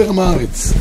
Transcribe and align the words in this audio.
עם 0.00 0.18
הארץ. 0.18 0.72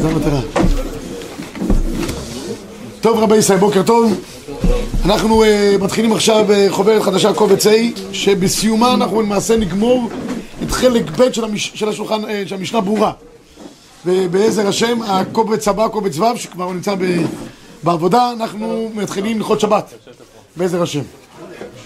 זה 0.00 0.08
המטרה. 0.08 0.40
טוב 3.00 3.18
רבי 3.18 3.36
ישראל, 3.36 3.58
בוקר 3.58 3.82
טוב. 3.82 4.20
אנחנו 5.04 5.44
uh, 5.44 5.46
מתחילים 5.82 6.12
עכשיו 6.12 6.46
uh, 6.48 6.72
חוברת 6.72 7.02
חדשה 7.02 7.34
קובץ 7.34 7.66
A, 7.66 7.70
שבסיומה 8.12 8.94
אנחנו 8.94 9.22
למעשה 9.22 9.56
נגמור 9.56 10.10
את 10.62 10.70
חלק 10.70 11.10
ב' 11.10 11.32
של, 11.32 11.88
השולחן, 11.88 12.24
uh, 12.24 12.28
של 12.46 12.54
המשנה 12.54 12.80
ברורה. 12.80 13.12
ובעזר 14.06 14.68
השם, 14.68 15.02
הקובץ 15.02 15.68
הבא, 15.68 15.88
קובץ 15.88 16.18
ו', 16.18 16.36
שכבר 16.36 16.72
נמצא. 16.72 16.94
בעבודה, 17.82 18.32
אנחנו 18.32 18.90
מתחילים 18.94 19.36
ללכות 19.36 19.60
שבת. 19.60 19.94
בעזר 20.56 20.82
השם. 20.82 21.23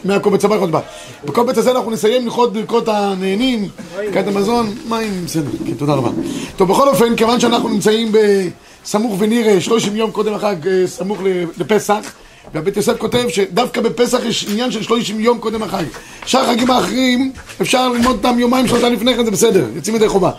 מהקובץ 0.04 0.44
הבא 0.44 0.54
ללכות 0.54 0.70
בה. 0.70 0.80
בקובץ 1.24 1.58
הזה 1.58 1.70
אנחנו 1.70 1.90
נסיים 1.90 2.24
ללכות 2.24 2.52
ברכות 2.52 2.88
הנהנים, 2.88 3.68
קראת 4.12 4.26
המזון, 4.26 4.74
מים, 4.88 5.22
בסדר, 5.24 5.50
כן, 5.66 5.74
תודה 5.74 5.94
רבה. 5.94 6.10
טוב, 6.56 6.68
בכל 6.68 6.88
אופן, 6.88 7.16
כיוון 7.16 7.40
שאנחנו 7.40 7.68
נמצאים 7.68 8.12
בסמוך 8.12 9.16
ונראה 9.18 9.60
30 9.60 9.96
יום 9.96 10.10
קודם 10.10 10.34
החג, 10.34 10.56
סמוך 10.86 11.18
לפסח, 11.58 12.12
והבית 12.54 12.76
יוסף 12.76 12.98
כותב 12.98 13.24
שדווקא 13.28 13.80
בפסח 13.80 14.18
יש 14.24 14.46
עניין 14.50 14.70
של 14.70 14.82
30 14.82 15.20
יום 15.20 15.38
קודם 15.38 15.62
החג. 15.62 15.84
שאר 16.26 16.40
החגים 16.40 16.70
האחרים, 16.70 17.32
אפשר 17.60 17.88
ללמוד 17.88 18.16
אותם 18.16 18.38
יומיים 18.38 18.68
שלושה 18.68 18.88
לפני 18.88 19.14
כן, 19.14 19.24
זה 19.24 19.30
בסדר, 19.30 19.66
יוצאים 19.74 19.96
ידי 19.96 20.08
חובה. 20.08 20.30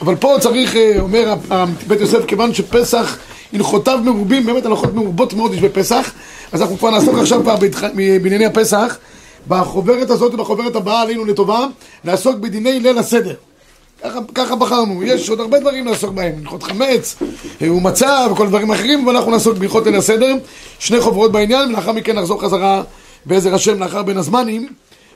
אבל 0.00 0.16
פה 0.16 0.36
צריך, 0.40 0.74
אומר 1.00 1.34
בית 1.86 2.00
יוסף, 2.00 2.24
כיוון 2.26 2.54
שפסח 2.54 3.18
הלכותיו 3.52 3.98
מרובים, 4.04 4.46
באמת 4.46 4.66
הלכות 4.66 4.94
מרובות 4.94 5.34
מאוד 5.34 5.54
יש 5.54 5.60
בפסח, 5.60 6.12
אז 6.52 6.62
אנחנו 6.62 6.78
כבר 6.78 6.90
נעסוק 6.90 7.14
עכשיו 7.18 7.42
בענייני 7.94 8.46
הפסח. 8.46 8.98
בחוברת 9.48 10.10
הזאת 10.10 10.34
ובחוברת 10.34 10.76
הבאה 10.76 11.02
עלינו 11.02 11.24
לטובה, 11.24 11.66
לעסוק 12.04 12.36
בדיני 12.36 12.80
ליל 12.80 12.98
הסדר. 12.98 13.34
ככה, 14.04 14.18
ככה 14.34 14.56
בחרנו, 14.56 15.02
יש 15.02 15.28
עוד 15.28 15.40
הרבה 15.40 15.60
דברים 15.60 15.86
לעסוק 15.86 16.10
בהם, 16.10 16.32
הלכות 16.40 16.62
חמץ, 16.62 17.16
ומצה 17.60 18.26
וכל 18.32 18.48
דברים 18.48 18.70
אחרים, 18.70 19.06
ואנחנו 19.06 19.30
נעסוק 19.30 19.58
בהלכות 19.58 19.86
ליל 19.86 19.96
הסדר, 19.96 20.34
שני 20.78 21.00
חוברות 21.00 21.32
בעניין, 21.32 21.68
ולאחר 21.68 21.92
מכן 21.92 22.18
נחזור 22.18 22.42
חזרה 22.42 22.82
בעזר 23.26 23.54
השם 23.54 23.82
לאחר 23.82 24.02
בין 24.02 24.16
הזמנים. 24.16 24.68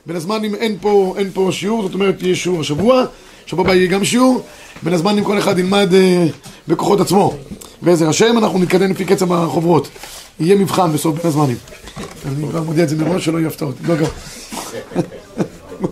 בין 0.05 0.15
הזמנים 0.15 0.55
אין 0.55 0.77
פה, 0.81 1.13
אין 1.17 1.29
פה 1.33 1.49
שיעור, 1.51 1.83
זאת 1.83 1.93
אומרת 1.93 2.23
יהיה 2.23 2.35
שיעור 2.35 2.59
השבוע, 2.59 3.05
שבוע 3.45 3.65
הבא 3.65 3.75
יהיה 3.75 3.87
גם 3.87 4.05
שיעור, 4.05 4.43
בין 4.83 4.93
הזמנים 4.93 5.23
כל 5.23 5.37
אחד 5.37 5.59
ילמד 5.59 5.93
אה, 5.93 6.25
בכוחות 6.67 7.01
עצמו. 7.01 7.33
בעזר 7.81 8.09
השם 8.09 8.37
אנחנו 8.37 8.59
נתקדם 8.59 8.91
לפי 8.91 9.05
קצב 9.05 9.33
החוברות. 9.33 9.87
יהיה 10.39 10.55
מבחן 10.55 10.93
בסוף 10.93 11.15
בין 11.15 11.27
הזמנים. 11.27 11.57
אני 12.25 12.49
כבר 12.49 12.61
מודיע 12.61 12.83
את 12.83 12.89
זה 12.89 12.95
מראש 12.95 13.25
שלא 13.25 13.37
יהיו 13.37 13.47
הפתעות. 13.47 13.75
לא 13.81 13.95
גם. 13.95 14.05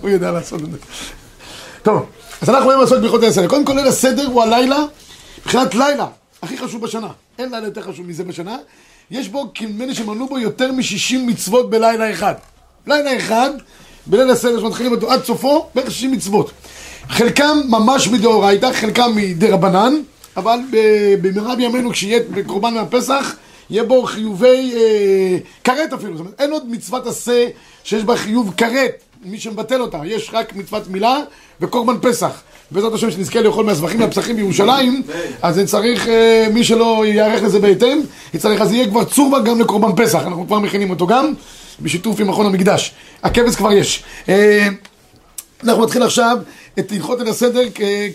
הוא 0.01 0.09
יודע 0.09 0.31
לעשות 0.31 0.61
את 0.61 0.71
זה. 0.71 0.77
טוב, 1.83 2.05
אז 2.41 2.49
אנחנו 2.49 2.71
היום 2.71 2.81
לעשות 2.81 3.01
ברכות 3.01 3.23
הסדר. 3.23 3.47
קודם 3.47 3.65
כל 3.65 3.73
ליל 3.73 3.87
הסדר 3.87 4.27
הוא 4.27 4.43
הלילה, 4.43 4.79
מבחינת 5.39 5.75
לילה, 5.75 6.07
הכי 6.41 6.57
חשוב 6.57 6.81
בשנה. 6.81 7.07
אין 7.39 7.51
לילה 7.51 7.67
יותר 7.67 7.81
חשוב 7.81 8.07
מזה 8.07 8.23
בשנה. 8.23 8.57
יש 9.11 9.29
בו, 9.29 9.51
כמדומני 9.55 9.95
שמנו 9.95 10.27
בו 10.27 10.39
יותר 10.39 10.71
מ-60 10.71 11.17
מצוות 11.25 11.69
בלילה 11.69 12.11
אחד. 12.11 12.33
לילה 12.87 13.17
אחד, 13.17 13.49
בליל 14.05 14.29
הסדר 14.29 14.59
שמתחילים 14.59 14.91
אותו 14.91 15.11
עד 15.11 15.23
סופו, 15.23 15.65
בערך 15.75 15.91
60 15.91 16.11
מצוות. 16.11 16.51
חלקם 17.09 17.57
ממש 17.69 18.07
מדאורייתא, 18.07 18.73
חלקם 18.73 19.11
מדרבנן, 19.15 19.93
אבל 20.37 20.59
במרב 21.21 21.59
ימינו 21.59 21.91
כשיהיה 21.91 22.19
בקורבן 22.29 22.73
מהפסח, 22.73 23.35
יהיה 23.69 23.83
בו 23.83 24.03
חיובי 24.03 24.73
אה, 24.75 25.37
כרת 25.63 25.93
אפילו, 25.93 26.17
זאת 26.17 26.19
אומרת 26.19 26.41
אין 26.41 26.51
עוד 26.51 26.69
מצוות 26.69 27.07
עשה 27.07 27.47
שיש 27.83 28.03
בה 28.03 28.17
חיוב 28.17 28.53
כרת, 28.57 29.03
מי 29.25 29.39
שמבטל 29.39 29.81
אותה, 29.81 29.99
יש 30.05 30.29
רק 30.33 30.55
מצוות 30.55 30.87
מילה 30.87 31.17
וקורבן 31.61 31.95
פסח. 32.01 32.41
בעזרת 32.71 32.93
השם 32.93 33.11
שנזכה 33.11 33.41
לאכול 33.41 33.65
מהזבחים 33.65 34.01
והפסחים 34.01 34.35
בירושלים, 34.35 35.01
אז 35.41 35.59
צריך, 35.65 36.07
אה, 36.07 36.47
מי 36.53 36.63
שלא 36.63 37.03
ייערך 37.05 37.43
לזה 37.43 37.59
בהתאם, 37.59 38.01
יצטרך, 38.33 38.61
אז 38.61 38.71
יהיה 38.71 38.87
כבר 38.87 39.03
צורבה 39.03 39.39
גם 39.39 39.59
לקורבן 39.59 40.03
פסח, 40.03 40.19
אנחנו 40.19 40.47
כבר 40.47 40.59
מכינים 40.59 40.89
אותו 40.89 41.07
גם, 41.07 41.33
בשיתוף 41.79 42.19
עם 42.19 42.27
מכון 42.27 42.45
המקדש. 42.45 42.93
הכבש 43.23 43.55
כבר 43.55 43.71
יש. 43.71 44.03
אה, 44.29 44.67
אנחנו 45.63 45.83
נתחיל 45.83 46.03
עכשיו 46.03 46.37
את 46.79 46.91
הלכות 46.91 47.21
אל 47.21 47.27
הסדר 47.27 47.61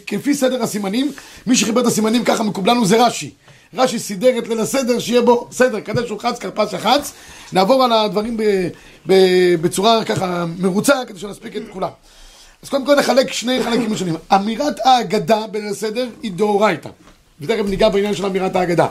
כפי 0.06 0.34
סדר 0.34 0.62
הסימנים. 0.62 1.12
מי 1.46 1.56
שחיבר 1.56 1.80
את 1.80 1.86
הסימנים 1.86 2.24
ככה 2.24 2.42
מקובלנו 2.42 2.86
זה 2.86 3.06
רש"י. 3.06 3.30
רש"י 3.74 3.98
סידר 3.98 4.38
את 4.38 4.48
ליל 4.48 4.60
הסדר 4.60 4.98
שיהיה 4.98 5.22
בו 5.22 5.48
סדר, 5.52 5.80
קדש 5.80 6.10
וחץ, 6.10 6.38
כרפס 6.38 6.70
שחץ. 6.70 7.12
נעבור 7.52 7.84
על 7.84 7.92
הדברים 7.92 8.36
ב, 8.36 8.42
ב, 9.06 9.14
בצורה 9.60 10.04
ככה 10.04 10.44
מרוצה 10.58 10.94
כדי 11.08 11.18
שנספיק 11.18 11.56
את 11.56 11.62
כולם. 11.72 11.88
אז 12.62 12.68
קודם 12.68 12.86
כל 12.86 12.94
נחלק 12.94 13.32
שני 13.32 13.62
חלקים 13.62 13.92
ראשונים. 13.92 14.16
אמירת 14.34 14.76
ההגדה 14.84 15.46
בליל 15.46 15.68
הסדר 15.68 16.08
היא 16.22 16.32
דאורייתא. 16.32 16.88
ותכף 17.40 17.64
ניגע 17.68 17.88
בעניין 17.88 18.14
של 18.14 18.26
אמירת 18.26 18.56
ההגדה. 18.56 18.86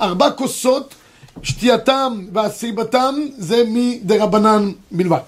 ארבע 0.00 0.30
כוסות, 0.30 0.94
שתייתם 1.42 2.24
והסיבתם 2.32 3.14
זה 3.38 3.62
מדרבנן 3.66 4.72
בלבד. 4.90 5.18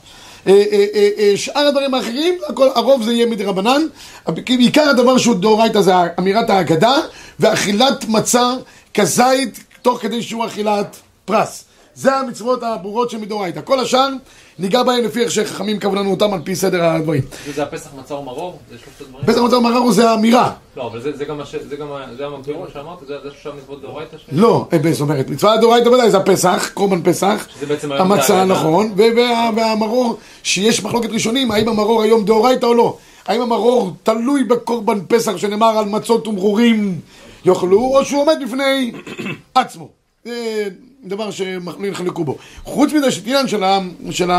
שאר 1.36 1.66
הדברים 1.66 1.94
האחרים, 1.94 2.38
הכל, 2.48 2.69
הרוב 2.75 3.03
זה 3.03 3.12
יהיה 3.12 3.26
מדרבנן, 3.26 3.82
בעיקר 4.28 4.88
הדבר 4.88 5.19
שהוא 5.19 5.34
דאורייתא 5.34 5.81
זה 5.81 5.92
אמירת 6.19 6.50
ההגדה 6.50 6.97
ואכילת 7.41 8.04
מצה 8.09 8.53
כזית 8.94 9.64
תוך 9.82 10.03
כדי 10.03 10.22
שהוא 10.22 10.47
אכילת 10.47 10.97
פרס. 11.25 11.64
זה 11.94 12.15
המצוות 12.15 12.62
הברורות 12.62 13.10
של 13.10 13.19
מדאורייתא. 13.19 13.60
כל 13.65 13.81
השאר 13.81 14.09
ניגע 14.59 14.82
בהם 14.82 15.04
לפי 15.04 15.22
איך 15.22 15.31
שחכמים 15.31 15.78
קבעו 15.78 15.94
לנו 15.94 16.10
אותם 16.10 16.32
על 16.32 16.41
פי 16.44 16.56
סדר 16.56 16.84
הדברים. 16.84 17.22
זה 17.54 17.62
הפסח 17.62 17.91
מצה 17.99 18.15
ומרור? 18.15 18.59
זה 18.71 18.76
שלושת 18.78 19.00
הדברים? 19.00 19.26
פסח 19.26 19.41
מצה 19.41 19.56
ומרור 19.56 19.93
זה 19.93 20.10
האמירה. 20.10 20.53
לא, 20.77 20.87
אבל 20.87 21.00
זה 21.00 21.25
גם 21.27 21.41
המקביל 22.32 22.56
שאמרת? 22.72 22.98
זה 23.06 23.15
שלושה 23.22 23.59
מצוות 23.62 23.82
דאורייתא? 23.82 24.16
לא, 24.32 24.69
זאת 24.93 25.00
אומרת, 25.00 25.28
מצווה 25.28 25.56
דאורייתא 25.56 25.88
ודאי 25.88 26.10
זה 26.10 26.16
הפסח, 26.16 26.71
קורבן 26.75 27.03
פסח, 27.03 27.48
המצה 27.82 28.44
נכון, 28.44 28.93
והמרור, 29.56 30.19
שיש 30.43 30.82
מחלוקת 30.82 31.10
ראשונים, 31.10 31.50
האם 31.50 31.69
המרור 31.69 32.03
היום 32.03 32.25
דאורייתא 32.25 32.66
או 32.66 32.75
לא. 32.75 32.97
האם 33.27 33.41
המרור 33.41 33.93
תלוי 34.03 34.44
בקורבן 34.44 34.98
פסח 35.09 35.37
שנאמר 35.37 35.78
על 35.78 35.84
מצות 35.84 36.28
ומרורים 36.28 37.00
יאכלו, 37.44 37.81
או 37.81 38.04
שהוא 38.04 38.21
עומד 38.21 38.37
בפני 38.44 38.93
עצמו. 39.54 39.88
דבר 41.04 41.31
שנחלקו 41.31 42.25
בו. 42.25 42.36
חוץ 42.64 42.92
מזה 42.92 43.10
שתעניין 43.10 43.48
של, 43.48 43.62
של, 44.10 44.31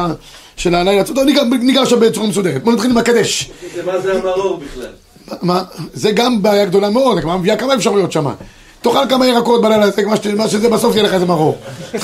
של 0.57 0.75
הלילה, 0.75 1.03
טוב, 1.03 1.17
ניגע 1.59 1.81
עכשיו 1.81 1.99
בצורה 1.99 2.27
מסודרת. 2.27 2.63
בוא 2.63 2.73
נתחיל 2.73 2.91
עם 2.91 2.97
הקדש. 2.97 3.51
מה 3.85 3.99
זה 3.99 4.13
המרור 4.13 4.57
בכלל? 4.57 4.91
מה, 5.41 5.63
זה 5.93 6.11
גם 6.11 6.41
בעיה 6.41 6.65
גדולה 6.65 6.89
מאוד, 6.89 7.17
הגמרא 7.17 7.37
מביאה 7.37 7.57
כמה 7.57 7.75
אפשרויות 7.75 8.11
שמה. 8.11 8.33
תאכל 8.81 9.09
כמה 9.09 9.27
ירקות 9.27 9.61
בלילה, 9.61 9.85
מה 10.37 10.47
שזה 10.47 10.69
בסוף 10.69 10.95
יהיה 10.95 11.03
לך 11.03 11.13
איזה 11.13 11.25
מרור. 11.25 11.57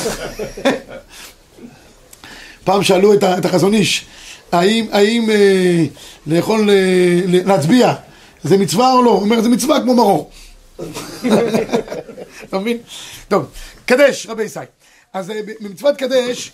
פעם 2.64 2.84
שאלו 2.84 3.14
את 3.14 3.46
החזון 3.46 3.74
איש, 3.74 4.06
האם, 4.52 4.86
האם 4.92 5.30
אה, 5.30 5.86
לאכול, 6.28 6.70
אה, 6.70 7.22
להצביע, 7.26 7.94
זה 8.44 8.58
מצווה 8.58 8.94
או 8.94 9.04
לא? 9.04 9.10
הוא 9.10 9.22
אומר, 9.22 9.42
זה 9.42 9.50
מצווה 9.50 9.82
כמו 9.82 9.96
מרור. 9.96 10.30
אתה 12.44 12.60
מבין? 12.60 12.78
טוב, 13.28 13.46
קדש, 13.86 14.28
רבי 14.28 14.44
ישי. 14.44 14.60
אז 15.14 15.32
במצוות 15.62 15.98
קדש, 15.98 16.52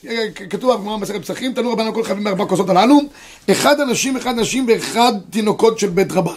כתוב 0.49 0.73
בגמרא 0.75 0.97
במסכת 0.97 1.21
פסחים, 1.21 1.53
תנו 1.53 1.71
רבן 1.71 1.87
הכל 1.87 2.03
חייבים 2.03 2.23
בארבע 2.23 2.45
כוסות 2.45 2.69
הללו, 2.69 2.99
אחד 3.51 3.79
אנשים, 3.79 4.17
אחד 4.17 4.39
נשים 4.39 4.65
ואחד 4.67 5.11
תינוקות 5.29 5.79
של 5.79 5.89
בית 5.89 6.11
רבן. 6.11 6.33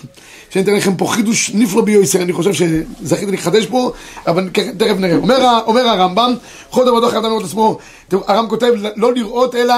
שאני 0.51 0.65
אתן 0.65 0.75
לכם 0.75 0.97
פה 0.97 1.07
חידוש 1.07 1.51
נפלא 1.55 1.83
ביוסר, 1.83 2.23
אני 2.23 2.33
חושב 2.33 2.53
שזכיתי 2.53 3.33
לחדש 3.33 3.67
פה, 3.67 3.93
אבל 4.27 4.49
תכף 4.53 4.95
נראה. 4.99 5.17
אומר, 5.17 5.59
אומר 5.67 5.89
הרמב"ם, 5.89 6.35
חוד 6.71 6.89
עבודו 6.89 7.11
חייב 7.11 7.23
לראות 7.23 7.45
עצמו, 7.45 7.79
הרמב"ם 8.13 8.51
כותב, 8.51 8.73
לא 8.97 9.15
לראות 9.15 9.55
אלא 9.55 9.75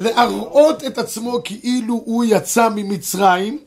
להראות 0.00 0.84
את 0.84 0.98
עצמו 0.98 1.40
כאילו 1.44 2.02
הוא 2.04 2.24
יצא 2.28 2.68
ממצרים. 2.74 3.58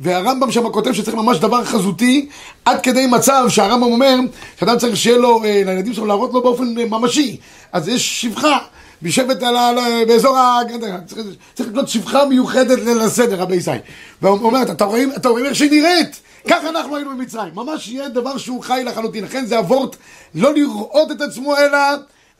והרמב"ם 0.00 0.52
שם 0.52 0.68
כותב 0.68 0.92
שצריך 0.92 1.16
ממש 1.16 1.38
דבר 1.38 1.64
חזותי, 1.64 2.28
עד 2.64 2.80
כדי 2.80 3.06
מצב 3.06 3.44
שהרמב"ם 3.48 3.92
אומר 3.92 4.16
שאדם 4.60 4.78
צריך 4.78 4.96
שיהיה 4.96 5.18
לו, 5.18 5.40
לילדים 5.42 5.94
שלו 5.94 6.06
להראות 6.06 6.32
לו 6.32 6.42
באופן 6.42 6.64
ממשי. 6.64 7.36
אז 7.72 7.88
יש 7.88 8.22
שפחה, 8.22 8.58
בשבט 9.02 9.36
באזור 10.08 10.36
ה... 10.36 10.60
צריך, 11.06 11.26
צריך 11.54 11.68
לקנות 11.68 11.88
שפחה 11.88 12.24
מיוחדת 12.24 12.78
ליל 12.78 13.00
הסדר, 13.00 13.40
רבי 13.40 13.56
ישי. 13.56 13.70
והוא 14.22 14.38
אומר, 14.42 14.62
אתה 14.62 14.84
רואים, 14.84 15.12
אתה 15.16 15.28
רואים 15.28 15.46
איך 15.46 15.54
שהיא 15.54 15.70
נראית? 15.70 16.20
ככה 16.48 16.68
אנחנו 16.68 16.96
היינו 16.96 17.10
במצרים. 17.10 17.54
ממש 17.54 17.88
יהיה 17.88 18.08
דבר 18.08 18.38
שהוא 18.38 18.62
חי 18.62 18.82
לחלוטין. 18.86 19.24
לכן 19.24 19.46
זה 19.46 19.58
אבורט 19.58 19.96
לא 20.34 20.54
לראות 20.54 21.10
את 21.10 21.20
עצמו 21.20 21.56
אלא 21.56 21.78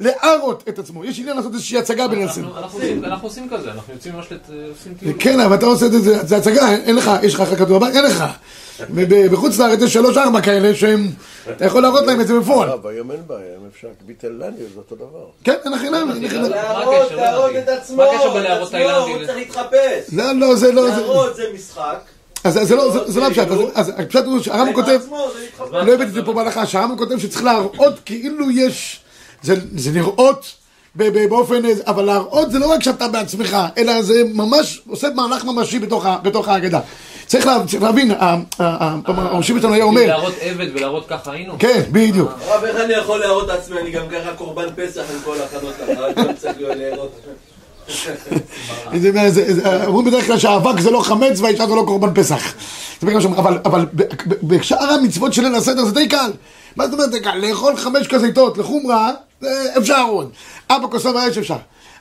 להראות 0.00 0.65
את 0.69 0.79
עצמו. 0.79 1.05
יש 1.05 1.19
עניין 1.19 1.37
לעשות 1.37 1.53
איזושהי 1.55 1.79
הצגה 1.79 2.05
הסדר. 2.05 2.44
אנחנו- 2.44 2.62
אנחנו 3.05 3.29
עושים- 3.29 3.49
כזה, 3.49 3.71
אנחנו 3.71 3.93
יוצאים 3.94 4.15
ממש 4.15 4.27
לת- 4.33 4.41
עושים 4.79 4.94
טיול. 4.94 5.15
כן, 5.19 5.41
אבל 5.41 5.55
אתה 5.56 5.67
עושה 5.67 5.87
את 5.87 5.93
זה, 5.93 6.27
זה 6.27 6.37
הצגה, 6.37 6.71
אין 6.71 6.97
לך, 6.97 7.11
יש 7.23 7.35
לך 7.35 7.41
אחר 7.41 7.56
כדור 7.56 7.79
בבית, 7.79 7.94
אין 7.97 8.05
לך. 8.05 8.25
בחוץ 9.33 9.59
לארץ 9.59 9.83
יש 9.83 9.93
שלוש 9.93 10.17
ארבע 10.17 10.41
כאלה 10.41 10.75
שהם, 10.75 11.06
אתה 11.50 11.65
יכול 11.65 11.83
להראות 11.83 12.06
להם 12.06 12.21
את 12.21 12.27
זה 12.27 12.39
בפועל. 12.41 12.69
לא, 12.69 12.89
היום 12.89 13.11
אין 13.11 13.21
בעיה, 13.27 13.41
אם 13.62 13.67
אפשר, 13.75 13.89
ביטלניה 14.06 14.50
זה 14.75 14.79
אותו 14.79 14.94
דבר. 14.97 15.25
כן, 15.44 15.55
אין 15.65 15.73
עניין. 16.17 16.43
להראות? 16.43 17.11
לא 17.11 17.17
להראות. 17.17 17.50
את 17.59 17.69
עצמו, 17.69 17.97
מה 17.97 18.05
הקשר 18.05 18.39
את 18.39 18.62
עצמו, 18.62 18.79
הוא? 18.79 19.27
צריך 19.27 19.37
להתחפש. 19.37 20.12
לא, 20.12 20.33
לא, 20.33 20.55
זה 20.56 20.73
לא. 20.73 20.89
להראות 20.89 21.37
זה 21.37 21.43
משחק. 21.55 21.99
אז 22.44 22.59
זה 22.62 22.77
לא, 22.77 22.91
זה- 22.93 23.12
זה 23.12 23.21
לא 23.21 23.27
הפשט, 23.27 23.49
אז- 23.75 23.93
הפשט 23.97 24.25
הוא 24.25 24.41
שהרמב"ם 24.43 24.73
כותב. 24.73 25.00
לא 25.73 25.93
הבאתי 25.93 26.03
את 26.03 26.12
זה 26.15 26.23
פה 26.25 26.33
בהלכה, 26.33 26.67
שהרמב"ם 26.67 26.97
כותב 26.99 27.19
שצריך 27.19 27.44
להראות 27.44 27.94
כאילו 28.05 28.50
יש, 28.50 29.00
זה, 29.43 29.55
זה 29.77 29.91
לראות 29.93 30.53
ב- 30.97 31.09
ב- 31.19 31.29
באופן, 31.29 31.55
אבל 31.87 32.05
להראות 32.05 32.50
זה 32.53 32.59
לא 32.59 32.73
רק 32.73 32.83
שאתה 32.83 33.09
בעצמך, 33.09 33.56
אלא 33.79 34.03
זה 34.03 34.23
ממש 34.35 34.83
עושה 34.89 35.09
מהלך 35.15 35.44
ממשי 35.44 35.79
בתוך, 35.79 36.06
בתוך 36.23 36.49
ההגדה. 36.49 36.81
צריך, 37.27 37.47
לה, 37.47 37.59
צריך 37.67 37.83
להבין, 37.83 38.11
ה- 38.11 38.15
ה- 38.25 38.37
ה- 38.59 38.97
הראשים 39.06 39.61
שלנו 39.61 39.75
היה 39.75 39.85
אומר, 39.85 40.06
להראות 40.06 40.35
עבד 40.41 40.67
ולהראות 40.75 41.06
ככה 41.09 41.33
היינו? 41.33 41.55
כן, 41.59 41.83
בדיוק. 41.93 42.31
הרב, 42.49 42.65
איך 42.65 42.77
אני 42.85 42.93
יכול 42.93 43.21
להראות 43.21 43.44
את 43.44 43.59
עצמי? 43.59 43.81
אני 43.81 43.91
גם 43.91 44.05
ככה 44.09 44.33
קורבן 44.37 44.67
פסח 44.77 45.03
עם 45.15 45.19
כל 45.25 45.37
הכנות 45.44 45.75
לחג, 45.89 46.19
אני 46.19 46.35
צריך 46.35 46.56
להראות. 46.61 47.21
זה- 49.03 49.31
זה- 49.31 49.55
זה- 49.55 49.87
אומרים 49.87 50.06
בדרך 50.06 50.27
כלל 50.27 50.39
שהאבק 50.39 50.81
זה 50.81 50.91
לא 50.91 51.00
חמץ 51.00 51.41
והאישה 51.41 51.67
זה 51.67 51.75
לא 51.75 51.83
קורבן 51.87 52.15
פסח. 52.15 52.55
אבל, 53.65 53.87
בשאר 54.43 54.91
המצוות 54.93 55.33
של 55.33 55.43
ליל 55.43 55.55
הסדר 55.55 55.85
זה 55.85 55.94
די 55.94 56.09
קל. 56.09 56.31
מה 56.76 56.88
זאת 56.88 56.94
אומרת? 57.00 57.10
לאכול 57.36 57.76
חמש 57.76 58.06
כזיתות 58.06 58.58
לחומרה, 58.58 59.12
זה 59.40 59.48
אפשר 59.78 60.02
עוד. 60.08 60.30
ארבע 60.70 60.88
כוסות 60.88 61.16
האש 61.16 61.38
אפשר. 61.38 61.56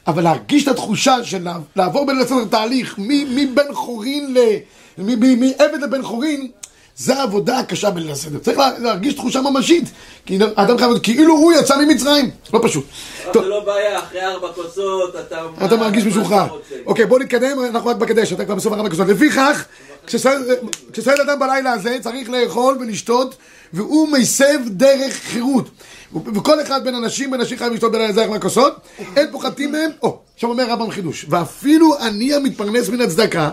אבל 0.07 0.23
להרגיש 0.23 0.63
את 0.63 0.67
התחושה 0.67 1.23
של 1.23 1.43
לע- 1.43 1.57
לעבור 1.75 2.05
בליל 2.05 2.21
הסדר 2.21 2.45
תהליך 2.45 2.95
מ- 2.99 3.35
מבן 3.35 3.73
חורין 3.73 4.33
ל... 4.33 4.37
מעבד 4.97 5.81
לבן 5.83 6.03
חורין, 6.03 6.47
זה 6.97 7.15
העבודה 7.19 7.59
הקשה 7.59 7.89
בליל 7.89 8.11
הסדר. 8.11 8.39
צריך 8.39 8.57
לה- 8.57 8.79
להרגיש 8.79 9.13
תחושה 9.13 9.41
ממשית. 9.41 9.83
כי 10.25 10.39
האדם 10.57 10.77
חייב 10.77 10.89
להיות 10.89 11.03
כאילו 11.03 11.33
הוא 11.33 11.53
יצא 11.53 11.77
ממצרים. 11.77 12.29
לא 12.53 12.59
פשוט. 12.63 12.85
זה 13.33 13.41
לא 13.41 13.59
בעיה, 13.65 13.99
אחרי 13.99 14.21
ארבע 14.25 14.47
כוסות 14.55 15.15
אתה... 15.15 15.41
אתה 15.65 15.75
מרגיש 15.75 16.03
משוחרר. 16.03 16.47
אוקיי, 16.85 17.05
בוא 17.05 17.19
נתקדם, 17.19 17.57
אנחנו 17.69 17.89
רק 17.89 17.95
בקדש, 17.95 18.33
אתה 18.33 18.45
כבר 18.45 18.55
בסוף 18.55 18.73
הרב 18.73 18.85
הכוסות. 18.85 19.07
לפיכך, 19.07 19.65
כשסועד 20.07 21.19
אדם 21.25 21.39
בלילה 21.39 21.71
הזה, 21.71 21.97
צריך 22.01 22.29
לאכול 22.29 22.77
ולשתות, 22.81 23.35
והוא 23.73 24.07
מסב 24.07 24.59
דרך 24.67 25.13
חירות. 25.13 25.69
וכל 26.13 26.61
אחד 26.61 26.83
בין 26.83 26.95
אנשים, 26.95 27.31
בין 27.31 27.39
אנשים 27.39 27.57
חייב 27.57 27.73
לשתות 27.73 27.91
בלילה 27.91 28.09
הזה 28.09 28.23
ארבע 28.23 28.39
כוסות, 28.39 28.75
אין 29.15 29.27
פוחתים 29.31 29.71
מהם, 29.71 29.89
או, 30.03 30.19
עכשיו 30.35 30.49
אומר 30.49 30.69
רבם 30.69 30.91
חידוש, 30.91 31.25
ואפילו 31.29 31.97
עני 31.99 32.33
המתפרנס 32.33 32.89
מן 32.89 33.01
הצדקה, 33.01 33.49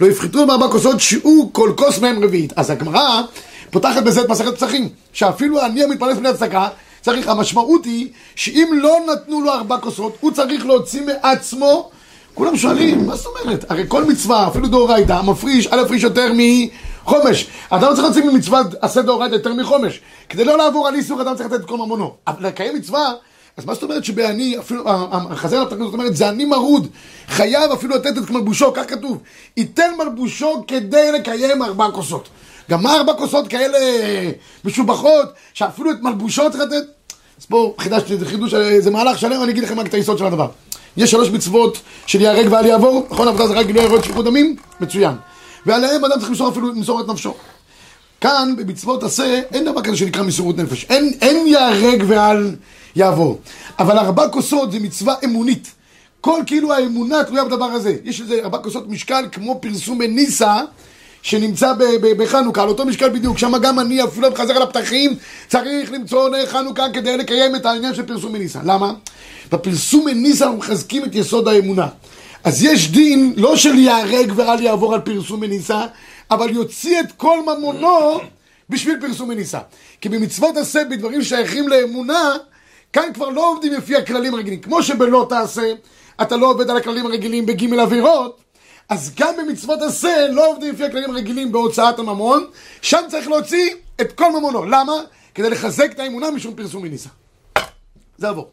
לא 0.00 0.06
יפחתו 0.06 0.46
מארבע 0.46 0.68
כוסות 0.68 1.00
שיעור 1.00 1.50
כל 1.52 1.72
כוס 1.76 1.98
מהם 1.98 2.24
רביעית. 2.24 2.52
אז 2.56 2.70
הגמרא 2.70 3.22
פותחת 3.70 4.02
בזה 4.02 4.20
את 4.20 4.28
מסכת 4.28 4.54
פסחים, 4.56 4.88
שאפילו 5.12 5.60
עני 5.60 5.84
המתפרנס 5.84 6.18
מן 6.18 6.26
הצדקה, 6.26 6.68
צריך, 7.00 7.28
המשמעות 7.28 7.84
היא 7.84 8.08
שאם 8.34 8.68
לא 8.72 8.96
נתנו 9.12 9.40
לו 9.40 9.52
ארבע 9.52 9.78
כוסות, 9.78 10.16
הוא 10.20 10.30
צריך 10.32 10.66
להוציא 10.66 11.02
מעצמו 11.02 11.90
כולם 12.34 12.56
שואלים, 12.56 13.06
מה 13.06 13.16
זאת 13.16 13.26
אומרת? 13.26 13.64
הרי 13.70 13.84
כל 13.88 14.04
מצווה, 14.04 14.48
אפילו 14.48 14.68
דאורייתא, 14.68 15.22
מפריש, 15.22 15.66
א' 15.66 15.80
הפריש 15.80 16.02
יותר 16.02 16.32
מחומש. 17.04 17.46
אדם 17.70 17.94
צריך 17.94 18.04
להוציא 18.04 18.22
ממצוות 18.24 18.66
עשה 18.80 19.02
דאורייתא 19.02 19.34
יותר 19.34 19.54
מחומש. 19.54 20.00
כדי 20.28 20.44
לא 20.44 20.58
לעבור 20.58 20.88
על 20.88 20.94
איסור, 20.94 21.22
אדם 21.22 21.34
צריך 21.34 21.52
לתת 21.52 21.60
את 21.60 21.68
כל 21.68 21.76
ממונו. 21.76 22.14
אבל 22.26 22.46
לקיים 22.46 22.76
מצווה, 22.76 23.12
אז 23.56 23.64
מה 23.64 23.74
זאת 23.74 23.82
אומרת 23.82 24.04
שבעני, 24.04 24.58
אפילו, 24.58 24.84
החזר 25.30 25.62
לתקנות 25.64 25.90
זאת 25.90 25.94
אומרת, 25.94 26.16
זה 26.16 26.28
עני 26.28 26.44
מרוד. 26.44 26.88
חייב 27.28 27.72
אפילו 27.72 27.94
לתת 27.94 28.18
את 28.18 28.30
מלבושו, 28.30 28.72
כך 28.74 28.82
כתוב. 28.88 29.18
ייתן 29.56 29.90
מלבושו 29.98 30.64
כדי 30.66 31.12
לקיים 31.12 31.62
ארבע 31.62 31.90
כוסות. 31.90 32.28
גם 32.70 32.82
מה 32.82 32.94
ארבע 32.94 33.14
כוסות 33.14 33.48
כאלה 33.48 33.78
משובחות, 34.64 35.28
שאפילו 35.54 35.90
את 35.90 35.96
מלבושו 36.02 36.50
צריך 36.50 36.62
לתת? 36.62 36.84
אז 37.40 37.46
פה 37.46 37.74
חידשתי, 37.78 38.16
זה 38.16 38.26
חידוש, 38.26 38.54
זה 38.78 38.90
מהלך 38.90 39.18
שלם, 39.18 39.42
אני 39.42 39.52
אגיד 39.52 39.62
לכם 39.62 39.80
רק 39.80 39.86
את 39.86 39.94
היסוד 39.94 40.18
של 40.18 40.26
הדבר. 40.26 40.48
יש 40.96 41.10
שלוש 41.10 41.28
מצוות 41.30 41.80
של 42.06 42.20
ייהרג 42.20 42.46
ואל 42.52 42.66
יעבור, 42.66 43.06
נכון? 43.10 43.28
עבודה 43.28 43.46
זה 43.46 43.54
רק 43.54 43.66
גילוי 43.66 43.84
עריות 43.84 44.04
שפיכות 44.04 44.24
דמים? 44.24 44.56
מצוין. 44.80 45.14
ועליהם 45.66 46.04
אדם 46.04 46.18
צריך 46.18 46.28
למסור 46.28 46.48
אפילו, 46.48 46.68
למסור 46.68 47.00
את 47.00 47.08
נפשו. 47.08 47.34
כאן, 48.20 48.54
במצוות 48.56 49.02
עשה, 49.02 49.40
אין 49.52 49.64
דבר 49.64 49.82
כזה 49.82 49.96
שנקרא 49.96 50.22
מסירות 50.22 50.56
נפש. 50.56 50.84
אין, 50.84 51.12
אין 51.20 51.46
ייהרג 51.46 52.04
ואל 52.06 52.56
יעבור. 52.96 53.40
אבל 53.78 53.98
ארבע 53.98 54.28
כוסות 54.28 54.72
זה 54.72 54.78
מצווה 54.78 55.14
אמונית. 55.24 55.70
כל 56.20 56.42
כאילו 56.46 56.72
האמונה 56.72 57.24
תלויה 57.24 57.44
בדבר 57.44 57.64
הזה. 57.64 57.96
יש 58.04 58.20
לזה 58.20 58.40
ארבע 58.42 58.58
כוסות 58.58 58.88
משקל 58.88 59.24
כמו 59.32 59.58
פרסום 59.60 59.98
בניסה. 59.98 60.60
שנמצא 61.22 61.72
בחנוכה, 62.18 62.62
על 62.62 62.68
אותו 62.68 62.86
משקל 62.86 63.08
בדיוק, 63.08 63.38
שם 63.38 63.52
גם 63.62 63.80
אני 63.80 64.04
אפילו 64.04 64.30
מחזר 64.30 64.56
על 64.56 64.62
הפתחים, 64.62 65.14
צריך 65.48 65.92
למצוא 65.92 66.28
נר 66.28 66.46
חנוכה 66.46 66.86
כדי 66.92 67.16
לקיים 67.16 67.56
את 67.56 67.66
העניין 67.66 67.94
של 67.94 68.02
פרסום 68.02 68.32
מניסה. 68.32 68.60
למה? 68.64 68.92
בפרסום 69.52 70.04
מניסה 70.04 70.44
אנחנו 70.44 70.58
מחזקים 70.58 71.04
את 71.04 71.14
יסוד 71.14 71.48
האמונה. 71.48 71.86
אז 72.44 72.62
יש 72.62 72.90
דין 72.90 73.32
לא 73.36 73.56
של 73.56 73.78
ייהרג 73.78 74.32
ואל 74.36 74.62
יעבור 74.62 74.94
על 74.94 75.00
פרסום 75.00 75.40
מניסה, 75.40 75.86
אבל 76.30 76.50
יוציא 76.50 77.00
את 77.00 77.12
כל 77.12 77.38
ממונו 77.42 78.20
בשביל 78.68 79.00
פרסום 79.00 79.28
מניסה. 79.28 79.58
כי 80.00 80.08
במצוות 80.08 80.56
עשה 80.56 80.84
בדברים 80.84 81.22
שייכים 81.22 81.68
לאמונה, 81.68 82.36
כאן 82.92 83.12
כבר 83.14 83.28
לא 83.28 83.50
עובדים 83.52 83.72
לפי 83.72 83.96
הכללים 83.96 84.34
הרגילים. 84.34 84.60
כמו 84.60 84.82
שבלא 84.82 85.26
תעשה, 85.28 85.72
אתה 86.22 86.36
לא 86.36 86.50
עובד 86.50 86.70
על 86.70 86.76
הכללים 86.76 87.06
הרגילים 87.06 87.46
בג' 87.46 87.74
עבירות, 87.74 88.40
אז 88.88 89.12
גם 89.16 89.34
במצוות 89.36 89.82
עשה 89.82 90.26
לא 90.30 90.50
עובדים 90.50 90.74
לפי 90.74 90.84
הכללים 90.84 91.10
הרגילים 91.10 91.52
בהוצאת 91.52 91.98
הממון, 91.98 92.46
שם 92.82 93.00
צריך 93.08 93.28
להוציא 93.28 93.70
את 94.00 94.12
כל 94.12 94.32
ממונו. 94.38 94.64
למה? 94.64 94.92
כדי 95.34 95.50
לחזק 95.50 95.92
את 95.92 95.98
האמונה 95.98 96.30
משום 96.30 96.54
פרסום 96.54 96.82
מניסה. 96.82 97.08
זה 98.18 98.28
עבור. 98.28 98.48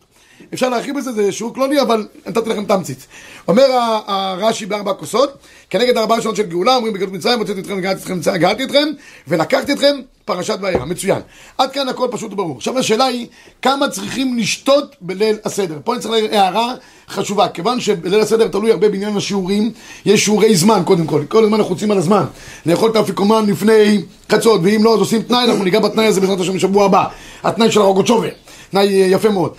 אפשר 0.54 0.70
להרחיב 0.70 0.98
בזה, 0.98 1.12
זה 1.12 1.32
שיעור 1.32 1.54
קלוני, 1.54 1.82
אבל 1.82 2.08
נתתי 2.28 2.50
לכם 2.50 2.66
תמצית. 2.66 3.08
אומר 3.48 3.66
הרש"י 4.08 4.66
בארבע 4.66 4.94
כוסות, 4.94 5.38
כנגד 5.70 5.98
ארבעה 5.98 6.22
שנות 6.22 6.36
של 6.36 6.44
גאולה, 6.44 6.76
אומרים 6.76 6.94
בגלות 6.94 7.14
מצרים, 7.14 7.40
הוצאתי 7.40 7.60
אתכם, 7.60 7.82
גאלתי 7.82 8.02
אתכם, 8.02 8.38
גאלתי 8.38 8.64
אתכם, 8.64 8.88
ולקחתי 9.28 9.74
אתכם, 9.74 9.96
פרשת 10.26 10.58
וארא. 10.62 10.86
מצוין. 10.86 11.22
עד 11.58 11.72
כאן 11.72 11.90
הכל 11.90 12.08
פשוט 12.12 12.34
וברור. 12.34 12.58
עכשיו 12.58 12.80
השאלה 12.80 13.06
היא, 13.06 13.28
כמה 13.62 13.90
צריכים 13.90 14.38
לשתות 14.38 14.96
בליל 15.02 15.36
הסדר? 15.46 15.80
פה 15.84 15.94
אני 15.94 16.02
צריך 16.02 16.12
להעיר 16.12 16.36
הערה 16.40 16.74
חשובה, 17.10 17.48
כיוון 17.48 17.80
שבליל 17.80 18.20
הסדר 18.20 18.48
תלוי 18.48 18.72
הרבה 18.72 18.90
בעניין 18.90 19.18
השיעורים, 19.18 19.72
יש 20.06 20.26
שיעורי 20.26 20.56
זמן 20.56 20.82
קודם 20.86 21.08
כל, 21.08 21.24
כל 21.30 21.44
הזמן 21.44 21.58
אנחנו 21.58 21.74
רוצים 21.74 21.92
על 21.92 21.98
הזמן. 21.98 22.24
לאכול 22.66 22.92
את 22.92 22.96
האפיקומן 22.96 23.46
לפני 23.46 24.02
חצות, 24.32 24.62
ואם 24.64 24.84
לא, 24.84 24.94
אז 24.94 25.00
עושים 25.00 25.22
תנאי, 25.22 25.44
אנחנו 25.44 25.64
ניגע 25.64 25.80
בתנאי 25.80 26.06
הזה 26.06 26.22
בעזרת 26.22 26.40
השם 26.40 26.54
בשבוע 26.54 26.86
הבא. 26.86 27.06
התנאי 27.44 27.72
של 27.72 27.82
הרוגות 27.82 28.08
שובר. 28.08 28.30
תנאי 28.72 29.02
אה, 29.02 29.08
יפה 29.08 29.30
מאוד. 29.30 29.54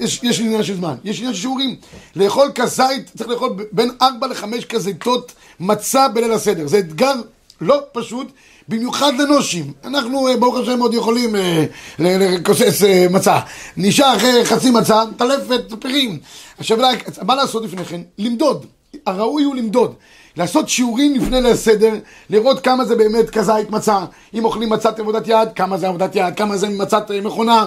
יש, 0.00 0.20
יש 0.22 0.40
עניין 0.40 0.62
של 0.62 0.76
זמן, 0.76 0.94
יש 1.04 1.18
עניין 1.18 1.34
של 1.34 1.40
שיעורים. 1.40 1.76
לאכול 2.16 2.50
כזית, 2.54 3.10
צריך 3.16 3.30
לאכול 3.30 3.50
בין 3.72 3.90
4 4.02 4.26
ל-5 4.26 4.44
כזיתות 4.68 5.32
מצה 5.60 6.08
בליל 6.08 6.32
הסדר. 6.32 6.66
זה 6.66 6.78
אתגר 6.78 7.12
לא 7.60 7.80
פשוט, 7.92 8.26
במיוחד 8.68 9.12
לנושים. 9.18 9.72
אנחנו, 9.84 10.28
אה, 10.28 10.36
ברוך 10.36 10.56
השם, 10.56 10.80
עוד 10.80 10.94
יכולים 10.94 11.36
אה, 11.36 11.64
ל- 11.98 12.34
לכוסס 12.34 12.82
אה, 12.84 13.06
מצה. 13.10 13.40
נשאר 13.76 14.16
אחרי 14.16 14.44
חצי 14.44 14.70
מצה, 14.70 15.02
טלפת 15.16 15.60
פרים. 15.80 16.18
עכשיו, 16.58 16.78
מה 17.22 17.34
לעשות 17.34 17.64
לפני 17.64 17.84
כן? 17.84 18.00
למדוד. 18.18 18.66
הראוי 19.06 19.42
הוא 19.42 19.56
למדוד. 19.56 19.94
לעשות 20.36 20.68
שיעורים 20.68 21.14
לפני 21.14 21.30
ליל 21.40 21.46
הסדר, 21.46 21.94
לראות 22.30 22.60
כמה 22.60 22.84
זה 22.84 22.96
באמת 22.96 23.30
כזית 23.30 23.70
מצה. 23.70 23.98
אם 24.34 24.44
אוכלים 24.44 24.70
מצת 24.70 24.98
עבודת 24.98 25.22
יד, 25.26 25.48
כמה 25.54 25.78
זה 25.78 25.88
עבודת 25.88 26.16
יד, 26.16 26.34
כמה 26.36 26.56
זה 26.56 26.68
מצת 26.68 27.10
אה, 27.10 27.20
מכונה. 27.20 27.66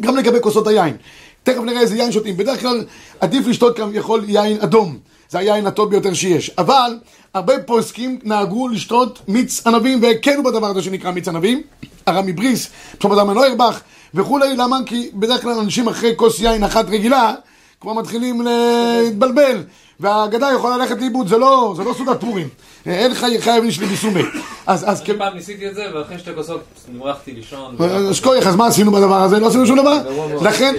גם 0.00 0.16
לגבי 0.16 0.38
כוסות 0.40 0.66
היין. 0.66 0.96
תכף 1.42 1.60
נראה 1.60 1.80
איזה 1.80 1.96
יין 1.96 2.12
שותים. 2.12 2.36
בדרך 2.36 2.60
כלל 2.60 2.84
עדיף 3.20 3.46
לשתות 3.46 3.76
כביכול 3.76 4.24
יין 4.28 4.60
אדום. 4.60 4.98
זה 5.30 5.38
היין 5.38 5.66
הטוב 5.66 5.90
ביותר 5.90 6.14
שיש. 6.14 6.50
אבל 6.58 6.98
הרבה 7.34 7.54
פוסקים 7.66 8.18
נהגו 8.22 8.68
לשתות 8.68 9.18
מיץ 9.28 9.66
ענבים 9.66 10.02
והקלו 10.02 10.42
בדבר 10.42 10.66
הזה 10.66 10.82
שנקרא 10.82 11.10
מיץ 11.10 11.28
ענבים. 11.28 11.62
הרמי 12.06 12.32
בריס, 12.32 12.68
פשוט 12.98 13.12
אדם 13.12 13.30
נוירבך 13.30 13.80
וכולי. 14.14 14.56
למה? 14.56 14.76
כי 14.86 15.10
בדרך 15.14 15.42
כלל 15.42 15.58
אנשים 15.58 15.88
אחרי 15.88 16.12
כוס 16.16 16.40
יין 16.40 16.64
אחת 16.64 16.86
רגילה 16.88 17.34
כבר 17.80 17.92
מתחילים 17.92 18.42
להתבלבל. 18.42 19.62
והאגדה 20.00 20.50
יכולה 20.56 20.76
ללכת 20.76 21.00
לאיבוד, 21.00 21.28
זה 21.28 21.38
לא, 21.38 21.74
זה 21.76 21.84
לא 21.84 21.94
סעודת 21.96 22.20
פורים. 22.20 22.48
אין 22.86 23.14
חי, 23.14 23.40
חייב 23.40 23.64
איש 23.64 23.80
לביסומי. 23.80 24.22
אז, 24.66 24.90
אז 24.90 25.00
אני 25.00 25.18
פעם 25.18 25.34
ניסיתי 25.34 25.68
את 25.68 25.74
זה, 25.74 25.86
ואחרי 25.94 26.18
שתי 26.18 26.30
כוסות 26.34 26.60
נמרחתי 26.88 27.32
לישון. 27.32 27.76
אז 28.08 28.20
כויח, 28.20 28.46
אז 28.46 28.56
מה 28.56 28.66
עשינו 28.66 28.92
בדבר 28.92 29.22
הזה? 29.22 29.38
לא 29.40 29.46
עשינו 29.46 29.66
שום 29.66 29.78
דבר. 29.78 29.98
מאוד. 30.10 30.42
לכן, 30.42 30.74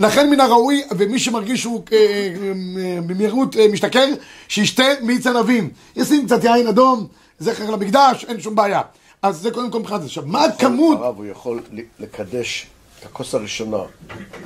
לכן 0.00 0.30
מן 0.30 0.40
הראוי, 0.40 0.82
ומי 0.96 1.18
שמרגיש 1.18 1.60
שהוא 1.60 1.82
אה, 1.92 1.98
אה, 1.98 3.00
במהירות 3.06 3.56
אה, 3.56 3.68
משתכר, 3.72 4.06
שישתה 4.48 4.84
מיץ 5.02 5.26
ענבים. 5.26 5.70
ישים 5.96 6.26
קצת 6.26 6.44
יין 6.44 6.66
אדום, 6.66 7.06
זכר 7.38 7.70
למקדש, 7.70 8.24
אין 8.28 8.40
שום 8.40 8.54
בעיה. 8.54 8.80
אז 9.22 9.36
זה 9.40 9.50
קודם 9.50 9.70
כל 9.70 9.78
מבחינת 9.78 10.00
זה. 10.00 10.06
עכשיו, 10.06 10.24
מה 10.26 10.44
הכמות? 10.44 10.98
הרב, 10.98 11.16
הוא 11.16 11.26
יכול 11.26 11.60
לקדש 11.98 12.66
את 13.00 13.06
הכוס 13.06 13.34
הראשונה 13.34 13.78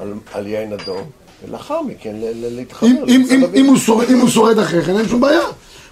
על, 0.01 0.15
על 0.33 0.47
יין 0.47 0.73
אדום, 0.73 1.11
ולאחר 1.45 1.83
מכן 1.83 2.17
ל- 2.17 2.25
ל- 2.25 2.57
להתחבר. 2.57 2.87
אם- 2.89 2.97
אם- 3.09 3.23
לצד 3.25 3.33
אם- 3.35 3.45
אביב. 3.45 3.65
אם 4.15 4.19
הוא 4.21 4.29
שורד- 4.29 4.59
אחרי 4.59 4.83
כן, 4.85 4.99
אין 4.99 5.09
שום 5.09 5.21
בעיה. 5.21 5.41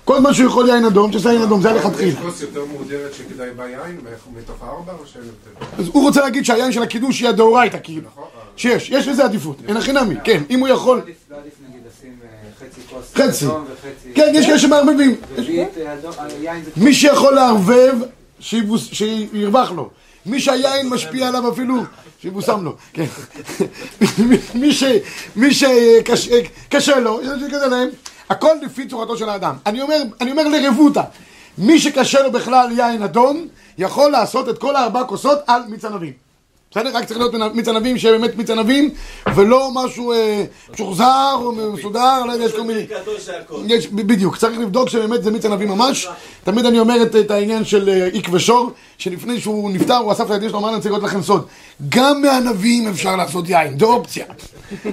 כל 0.05 0.19
זמן 0.21 0.35
שהוא 0.35 0.47
יכול 0.47 0.69
יין 0.69 0.85
אדום, 0.85 1.13
שיעשה 1.13 1.33
יין 1.33 1.43
אדום, 1.43 1.63
זה 1.63 1.71
היה 1.71 1.83
יש. 2.01 2.15
כוס 2.15 2.41
יותר 2.43 2.65
מהודרת 2.65 3.15
שכדאי 3.15 3.49
בה 3.57 3.65
יין 3.69 3.99
מתוך 4.37 4.57
הארבע 4.63 4.93
או 4.93 5.07
שאין 5.07 5.25
יותר? 5.25 5.67
אז 5.79 5.89
הוא 5.93 6.03
רוצה 6.03 6.21
להגיד 6.21 6.45
שהיין 6.45 6.73
של 6.73 6.83
הקידוש 6.83 7.21
יהיה 7.21 7.31
הדאורייתא, 7.31 7.79
כאילו. 7.83 8.09
נכון? 8.13 8.25
שיש, 8.57 8.91
יש 8.91 9.09
לזה 9.09 9.25
עדיפות, 9.25 9.57
אין 9.69 9.77
הכי 9.77 9.93
נמי, 9.93 10.15
כן, 10.25 10.43
אם 10.51 10.61
הוא 10.61 10.69
יכול. 10.69 10.99
עדיף 11.01 11.15
עדיף 11.31 11.53
נגיד 11.69 11.81
לשים 11.99 12.13
אה, 12.23 12.29
חצי 12.71 12.81
כוס 12.91 13.15
חצי. 13.15 13.45
אדום 13.47 13.65
וחצי... 13.65 14.13
כן, 14.15 14.33
יש 14.35 14.47
כאלה 14.47 14.59
שמערבבים. 14.59 15.15
אה, 15.39 15.65
אה. 16.49 16.57
מי 16.77 16.95
שיכול 16.95 17.35
לערבב, 17.35 17.95
שירווח 18.41 19.73
לו. 19.73 19.91
מי 20.27 20.41
שהיין 20.41 20.89
משפיע 20.89 21.29
עליו 21.29 21.53
אפילו, 21.53 21.75
שיבושם 22.23 22.65
לו. 22.65 22.77
כן. 22.93 23.05
מי 25.37 25.55
שקשה 25.55 27.01
לו, 27.01 27.21
שקשה 27.41 27.67
להם, 27.67 27.89
הכל 28.31 28.53
לפי 28.63 28.89
צורתו 28.89 29.17
של 29.17 29.29
האדם. 29.29 29.55
אני 29.67 29.83
אומר, 29.83 30.03
אני 30.21 30.31
אומר 30.31 30.49
לרבותא, 30.49 31.03
מי 31.59 31.79
שקשה 31.79 32.23
לו 32.23 32.33
בכלל 32.33 32.69
יין 32.77 33.03
אדום, 33.03 33.47
יכול 33.79 34.11
לעשות 34.11 34.49
את 34.49 34.59
כל 34.59 34.77
הארבע 34.77 35.05
כוסות 35.05 35.39
על 35.47 35.63
מיץ 35.69 35.85
ענבים. 35.85 36.13
בסדר? 36.71 36.97
רק 36.97 37.05
צריך 37.05 37.21
להיות 37.21 37.55
מיץ 37.55 37.69
ענבים 37.69 37.99
שיהיה 37.99 38.19
באמת 38.19 38.37
מיץ 38.37 38.51
ענבים, 38.51 38.91
ולא 39.35 39.71
משהו 39.75 40.13
אה, 40.13 40.45
משוחזר 40.73 41.35
או 41.35 41.53
מסודר, 41.53 42.25
לא 42.27 42.33
יודע, 42.33 42.45
יש 42.45 42.53
כל 42.53 42.63
מיני... 42.63 42.87
בדיוק, 43.93 44.37
צריך 44.37 44.59
לבדוק 44.59 44.89
שבאמת 44.89 45.23
זה 45.23 45.31
מיץ 45.31 45.45
ענבים 45.45 45.69
ממש. 45.69 46.09
תמיד 46.45 46.67
אני 46.67 46.79
אומר 46.79 47.03
את, 47.03 47.31
העניין 47.31 47.65
של 47.65 47.89
אה, 47.89 48.07
איק 48.07 48.29
ושור, 48.33 48.71
שלפני 48.99 49.41
שהוא 49.41 49.71
נפטר, 49.71 49.97
הוא 49.97 50.13
אסף 50.13 50.25
את 50.25 50.31
הילדים 50.31 50.49
שלו, 50.49 50.59
אמר 50.59 50.75
רוצה 50.75 50.89
לראות 50.89 51.03
לכם 51.03 51.23
סוד. 51.23 51.47
גם 51.89 52.23
מענבים 52.23 52.89
אפשר 52.89 53.17
לעשות 53.17 53.49
יין, 53.49 53.79
זו 53.79 53.93
אופציה. 53.93 54.25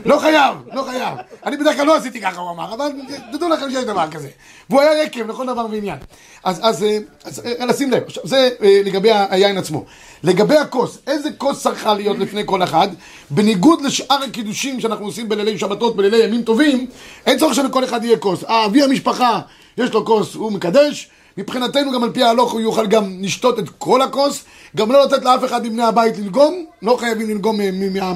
לא 0.05 0.19
חייב, 0.19 0.55
לא 0.74 0.83
חייב. 0.83 1.17
אני 1.45 1.57
בדרך 1.57 1.75
כלל 1.75 1.86
לא 1.86 1.95
עשיתי 1.95 2.22
ככה, 2.22 2.41
הוא 2.41 2.51
אמר, 2.51 2.74
אבל 2.74 2.91
תדעו 3.31 3.50
לכם 3.50 3.72
שיש 3.72 3.83
דבר 3.83 4.12
כזה. 4.12 4.29
והוא 4.69 4.81
היה 4.81 5.03
רקב 5.03 5.27
לכל 5.27 5.45
דבר 5.45 5.65
ועניין. 5.72 5.98
אז, 6.43 6.60
אז, 6.63 6.83
אה, 6.83 6.98
אז 7.24 7.41
אה, 7.45 7.65
לשים 7.65 7.91
לב, 7.91 8.03
עכשיו, 8.05 8.24
זה 8.27 8.50
אה, 8.63 8.81
לגבי 8.86 9.10
היין 9.29 9.57
עצמו. 9.57 9.86
לגבי 10.24 10.57
הכוס, 10.57 10.98
איזה 11.07 11.29
כוס 11.38 11.63
צריכה 11.63 11.93
להיות 11.93 12.19
לפני 12.19 12.41
כל 12.45 12.63
אחד? 12.63 12.88
בניגוד 13.29 13.81
לשאר 13.81 14.24
הקידושים 14.24 14.79
שאנחנו 14.79 15.05
עושים 15.05 15.29
בלילי 15.29 15.60
שבתות, 15.60 15.95
בלילי 15.95 16.24
ימים 16.24 16.41
טובים, 16.41 16.88
אין 17.25 17.39
צורך 17.39 17.55
שלכל 17.55 17.83
אחד 17.83 18.03
יהיה 18.03 18.17
כוס. 18.17 18.43
אבי 18.43 18.83
המשפחה, 18.83 19.39
יש 19.77 19.91
לו 19.91 20.05
כוס, 20.05 20.36
הוא 20.36 20.51
מקדש. 20.51 21.10
מבחינתנו 21.37 21.91
גם 21.91 22.03
על 22.03 22.11
פי 22.11 22.23
ההלוך 22.23 22.51
הוא 22.51 22.61
יוכל 22.61 22.87
גם 22.87 23.17
לשתות 23.21 23.59
את 23.59 23.69
כל 23.77 24.01
הכוס, 24.01 24.43
גם 24.75 24.91
לא 24.91 25.05
לתת 25.05 25.25
לאף 25.25 25.45
אחד 25.45 25.65
מבני 25.65 25.83
הבית 25.83 26.17
ללגום, 26.17 26.65
לא 26.81 26.97
חייבים 26.99 27.29
ללגום 27.29 27.59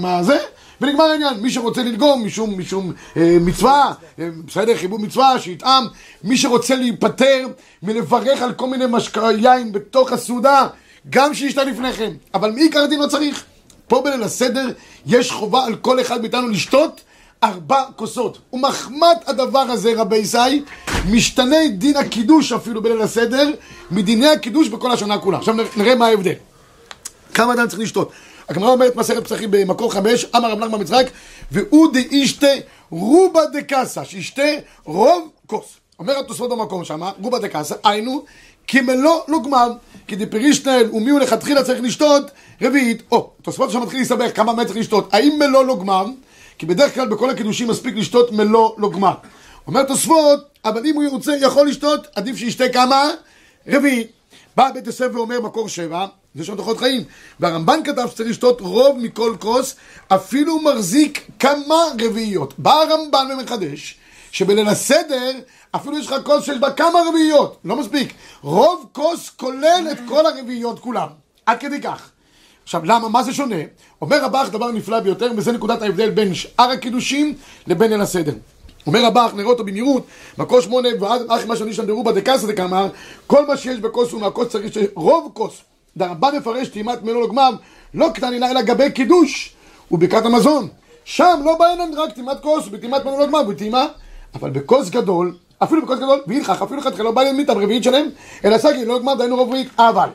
מהזה, 0.02 0.38
ונגמר 0.82 1.04
העניין. 1.04 1.34
מי 1.42 1.52
שרוצה 1.52 1.84
ללגום 1.84 2.26
משום, 2.26 2.60
משום 2.60 2.94
אה, 3.18 3.38
מצווה, 3.42 3.94
אה, 4.20 4.30
בסדר, 4.46 4.78
חיבור 4.78 5.00
מצווה, 5.00 5.40
שיטעם, 5.40 5.88
מי 6.24 6.38
שרוצה 6.38 6.76
להיפטר 6.76 7.48
מלברך 7.84 8.42
על 8.42 8.54
כל 8.54 8.68
מיני 8.68 8.86
משק... 8.90 9.18
יין 9.38 9.72
בתוך 9.72 10.12
הסעודה, 10.12 10.68
גם 11.10 11.34
שישתה 11.34 11.64
לפני 11.64 11.94
כן, 11.94 12.14
אבל 12.34 12.52
מעיקר 12.52 12.80
הדין 12.80 13.00
לא 13.00 13.08
צריך. 13.08 13.44
פה 13.88 14.02
בליל 14.06 14.24
הסדר 14.24 14.68
יש 15.06 15.32
חובה 15.32 15.66
על 15.66 15.76
כל 15.76 16.02
אחד 16.02 16.22
מאיתנו 16.22 16.48
לשתות 16.48 17.02
ארבע 17.44 17.84
כוסות. 17.96 18.38
ומחמת 18.54 19.30
הדבר 19.30 19.60
הזה, 19.60 19.94
רבי 19.98 20.18
ישי, 20.18 20.64
משתנה 21.12 21.68
דין 21.72 21.98
הקידוש 21.98 22.52
אפילו 22.52 22.82
בליל 22.82 23.02
הסדר, 23.02 23.52
מדיני 23.92 24.28
הקידוש 24.28 24.70
בכל 24.70 24.92
השנה 24.92 25.18
כולה. 25.18 25.38
עכשיו 25.38 25.56
נראה 25.78 25.96
מה 25.96 26.08
ההבדל. 26.08 26.34
כמה 27.34 27.54
אדם 27.54 27.68
צריך 27.68 27.82
לשתות. 27.82 28.12
הגמרא 28.50 28.70
אומרת 28.70 28.96
מסכת 28.96 29.24
פסחים 29.24 29.52
במקור 29.52 29.94
חמש, 29.94 30.26
אמר 30.36 30.52
רב 30.52 30.60
נחמן 30.60 30.82
מצחק, 30.82 31.06
והוא 31.52 31.94
דאישתה 31.94 32.48
רובה 32.92 33.46
דקסה, 33.46 34.06
שישתה 34.06 34.42
רוב 34.86 35.30
כוס. 35.48 35.66
אומר 36.00 36.20
התוספות 36.20 36.50
במקום 36.50 36.86
שמה, 36.86 37.12
רובה 37.22 37.40
דקסה, 37.40 37.76
היינו, 37.84 38.24
כמלוא 38.68 39.20
לא 39.28 39.40
גמר, 39.44 39.72
כי 40.08 40.16
דפרישנל 40.16 40.90
ומי 40.94 41.10
הוא 41.10 41.20
לכתחילה 41.20 41.64
צריך 41.64 41.82
לשתות 41.82 42.32
רביעית. 42.62 43.04
או, 43.12 43.30
תוספות 43.42 43.72
שם 43.72 43.82
מתחיל 43.82 44.00
להסתבך, 44.00 44.36
כמה 44.36 44.54
באמת 44.54 44.68
צריך 44.68 44.80
לשתות. 44.80 45.14
האם 45.14 45.40
מלוא 45.40 45.64
לא? 45.64 45.78
כי 46.58 46.66
בדרך 46.66 46.94
כלל 46.94 47.08
בכל 47.08 47.30
הקידושים 47.30 47.68
מספיק 47.68 47.96
לשתות 47.96 48.32
מלוא 48.32 48.72
לא 48.78 48.90
גמר. 48.90 49.14
אומר 49.68 49.84
תוספות, 49.84 50.40
אבל 50.66 50.86
אם 50.86 50.96
הוא 50.96 51.10
רוצה, 51.10 51.32
יכול 51.42 51.68
לשתות, 51.68 52.08
עדיף 52.16 52.38
שישתה 52.38 52.70
כמה? 52.70 53.10
רביעית. 53.68 54.12
בא 54.56 54.72
בית 54.74 54.88
יוסף 54.88 55.08
ואומר 55.14 55.42
מקור 55.42 55.70
שבע, 55.70 56.06
זה 56.36 56.46
שם 56.46 56.56
דוחות 56.56 56.78
חיים. 56.78 57.04
והרמב"ן 57.40 57.80
כתב 57.84 58.08
שצריך 58.12 58.30
לשתות 58.30 58.62
רוב 58.62 58.98
מכל 59.00 59.36
כוס, 59.40 59.76
אפילו 60.08 60.60
מחזיק 60.62 61.28
כמה 61.40 61.76
רביעיות. 62.02 62.54
בא 62.58 62.74
הרמב"ן 62.74 63.28
ומחדש, 63.34 63.98
שבליל 64.32 64.68
הסדר, 64.68 65.32
אפילו 65.72 65.98
יש 65.98 66.08
לך 66.08 66.16
כוס 66.24 66.46
שיש 66.46 66.58
בה 66.58 66.72
כמה 66.72 67.00
רביעיות, 67.10 67.58
לא 67.66 67.76
מספיק. 67.76 68.14
רוב 68.42 68.90
כוס 68.92 69.30
כולל 69.30 69.88
את 69.92 69.98
כל 70.08 70.26
הרביעיות 70.26 70.80
כולם. 70.80 71.08
עד 71.46 71.60
כדי 71.60 71.82
כך. 71.82 72.10
עכשיו, 72.68 72.82
למה? 72.86 73.10
מה 73.10 73.24
זה 73.24 73.34
שונה? 73.34 73.56
אומר 74.02 74.24
רב"ח 74.24 74.50
דבר 74.50 74.72
נפלא 74.72 75.00
ביותר, 75.00 75.32
וזה 75.38 75.52
נקודת 75.52 75.82
ההבדל 75.82 76.10
בין 76.10 76.34
שאר 76.34 76.72
הקידושים 76.72 77.34
לבין 77.68 77.92
ליל 77.92 78.02
הסדר. 78.02 78.34
אומר 78.88 79.06
רב"ח, 79.06 79.34
נראה 79.36 79.50
אותו 79.50 79.64
במהירות, 79.64 80.08
מקור 80.38 80.62
שמונה, 80.62 80.90
ועד 81.00 81.22
אחי 81.30 81.46
מה 81.46 81.56
שאני 81.56 81.74
שם 81.74 81.86
דרובה 81.86 82.12
דקסא 82.12 82.48
דקאמר, 82.48 82.90
כל 83.28 83.48
מה 83.48 83.58
שיש 83.58 83.80
בכוס 83.80 84.12
הוא 84.12 84.22
מהכוס 84.22 84.48
צריך 84.48 84.74
שרוב 84.74 85.32
כוס. 85.34 85.62
דרבן 85.98 86.38
מפרש 86.38 86.68
טעימת 86.68 87.04
מלוא 87.04 87.24
לגמר, 87.24 87.50
לא 87.94 88.10
קטנינה 88.14 88.52
אלא 88.52 88.62
גבי 88.62 88.92
קידוש 88.92 89.54
וברכת 89.92 90.26
המזון. 90.26 90.68
שם 91.06 91.40
לא 91.46 91.56
בעינן 91.56 91.94
רק 91.98 92.14
טעימת 92.14 92.40
כוס, 92.42 92.68
בטעימת 92.68 93.06
מלוא 93.06 93.24
לגמר, 93.24 93.44
בטעימה, 93.44 93.86
אבל 94.36 94.50
בכוס 94.50 94.90
גדול, 94.90 95.36
אפילו 95.64 95.82
בכוס 95.82 95.98
גדול, 95.98 96.20
והלכך, 96.28 96.62
אפילו 96.62 96.82
חתיכה 96.82 97.04
לא 97.04 97.14
להם 97.16 97.38
מיתה 97.38 97.54
ברביעית 97.54 97.84
שלהם, 97.84 98.10
אלא 98.46 98.58
סגי, 98.58 98.86
לא 98.86 98.96
לגמר, 99.00 99.16
דהיינו 99.16 99.36
רוב 99.36 99.50
רביעית, 99.50 99.70
אבל. 99.80 100.10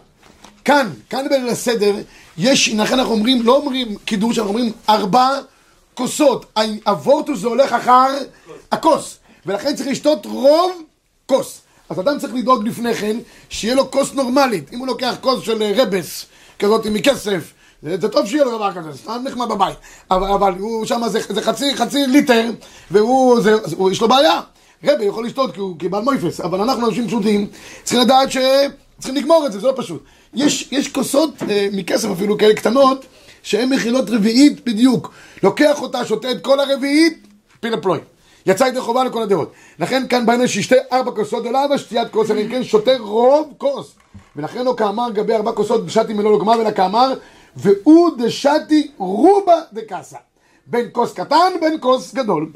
כאן, 0.64 0.90
כאן 1.10 1.28
בליל 1.28 1.48
הסדר, 1.48 1.94
יש, 2.38 2.68
לכן 2.68 2.98
אנחנו 2.98 3.12
אומרים, 3.12 3.42
לא 3.42 3.56
אומרים 3.56 3.96
קידוש, 4.04 4.38
אנחנו 4.38 4.50
אומרים 4.52 4.72
ארבע 4.88 5.28
כוסות. 5.94 6.58
הוורטוס 6.86 7.38
זה 7.38 7.48
הולך 7.48 7.72
אחר 7.72 8.08
הכוס, 8.72 9.18
ולכן 9.46 9.76
צריך 9.76 9.88
לשתות 9.88 10.26
רוב 10.26 10.72
כוס. 11.26 11.60
אז 11.88 12.00
אדם 12.00 12.18
צריך 12.18 12.34
לדאוג 12.34 12.68
לפני 12.68 12.94
כן, 12.94 13.16
שיהיה 13.48 13.74
לו 13.74 13.90
כוס 13.90 14.12
נורמלית. 14.12 14.72
אם 14.72 14.78
הוא 14.78 14.86
לוקח 14.86 15.14
כוס 15.20 15.44
של 15.44 15.62
אה, 15.62 15.72
רבס, 15.76 16.26
כזאת 16.58 16.86
מכסף, 16.86 17.52
זה, 17.82 17.96
זה 18.00 18.08
טוב 18.08 18.26
שיהיה 18.26 18.44
לו 18.44 18.56
דבר 18.56 18.72
כזה, 18.72 18.98
סתם 18.98 19.22
נחמד 19.24 19.48
בבית. 19.48 19.76
אבל, 20.10 20.32
אבל 20.32 20.52
הוא 20.58 20.86
שם 20.86 21.02
זה, 21.08 21.20
זה 21.28 21.42
חצי, 21.42 21.76
חצי 21.76 22.06
ליטר, 22.06 22.50
והוא, 22.90 23.40
זה, 23.40 23.54
הוא, 23.76 23.90
יש 23.90 24.00
לו 24.00 24.08
בעיה. 24.08 24.40
רבי 24.84 25.04
יכול 25.04 25.26
לשתות 25.26 25.54
כי 25.54 25.60
הוא 25.60 25.78
קיבל 25.78 26.00
מויפס, 26.00 26.40
אבל 26.40 26.60
אנחנו 26.60 26.88
אנשים 26.88 27.06
פשוטים, 27.06 27.46
צריכים 27.82 28.00
לדעת 28.00 28.28
שצריכים 28.32 29.22
לגמור 29.22 29.46
את 29.46 29.52
זה, 29.52 29.60
זה 29.60 29.66
לא 29.66 29.72
פשוט. 29.76 30.04
יש, 30.34 30.68
יש 30.72 30.92
כוסות 30.92 31.30
אה, 31.50 31.68
מכסף 31.72 32.08
אפילו 32.10 32.38
כאלה 32.38 32.54
קטנות, 32.54 33.04
שהן 33.42 33.68
מכילות 33.68 34.10
רביעית 34.10 34.64
בדיוק. 34.64 35.12
לוקח 35.42 35.82
אותה, 35.82 36.04
שותה 36.04 36.30
את 36.30 36.44
כל 36.44 36.60
הרביעית, 36.60 37.26
פיל 37.60 37.74
הפלוי. 37.74 37.98
יצא 38.46 38.64
ידי 38.64 38.80
חובה 38.80 39.04
לכל 39.04 39.22
הדעות. 39.22 39.52
לכן 39.78 40.08
כאן 40.08 40.26
בעניין 40.26 40.48
שישתה 40.48 40.76
ארבע 40.92 41.10
כוסות, 41.10 41.46
ולא 41.46 41.64
אבא 41.64 41.76
שתיית 41.76 42.08
כוס, 42.10 42.30
אלא 42.30 42.40
אם 42.40 42.48
כן 42.48 42.64
שותה 42.64 42.90
רוב 42.98 43.52
כוס. 43.58 43.94
ולכן 44.36 44.64
לא 44.64 44.74
כאמר 44.76 45.10
גבי 45.10 45.34
ארבע 45.34 45.52
כוסות 45.52 45.86
בשתי 45.86 46.12
מלוא 46.12 46.36
לגמר, 46.36 46.60
אלא 46.60 46.70
כאמר, 46.70 47.14
והוא 47.56 48.10
דשתי 48.18 48.90
רובה 48.98 49.60
דקסה. 49.72 50.16
בין 50.66 50.88
כוס 50.92 51.12
קטן, 51.12 51.52
בין 51.60 51.76
כוס 51.80 52.14
גדול. 52.14 52.50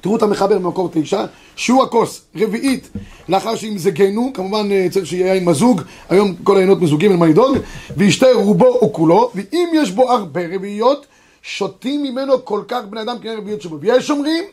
תראו 0.00 0.16
את 0.16 0.22
המחבר 0.22 0.58
במקור 0.58 0.90
תשע, 0.92 1.24
שהוא 1.56 1.82
הכוס 1.82 2.22
רביעית 2.36 2.88
לאחר 3.28 3.56
שימזגנו, 3.56 4.30
כמובן 4.34 4.72
אה, 4.72 4.86
צריך 4.90 5.06
שיהיה 5.06 5.34
יין 5.34 5.44
מזוג, 5.44 5.82
היום 6.10 6.34
כל 6.44 6.56
העיינות 6.56 6.80
מזוגים, 6.80 7.10
אין 7.10 7.20
מה 7.20 7.26
לדאוג, 7.26 7.56
וישתה 7.96 8.26
רובו 8.34 8.66
או 8.66 8.92
כולו, 8.92 9.30
ואם 9.34 9.68
יש 9.74 9.90
בו 9.90 10.10
הרבה 10.10 10.40
רביעיות, 10.54 11.06
שותים 11.42 12.02
ממנו 12.02 12.44
כל 12.44 12.62
כך 12.68 12.80
בני 12.90 13.02
אדם 13.02 13.18
כנראה 13.18 13.36
רביעיות 13.36 13.62
שבו. 13.62 13.80
ויש 13.80 14.10
אומרים, 14.10 14.44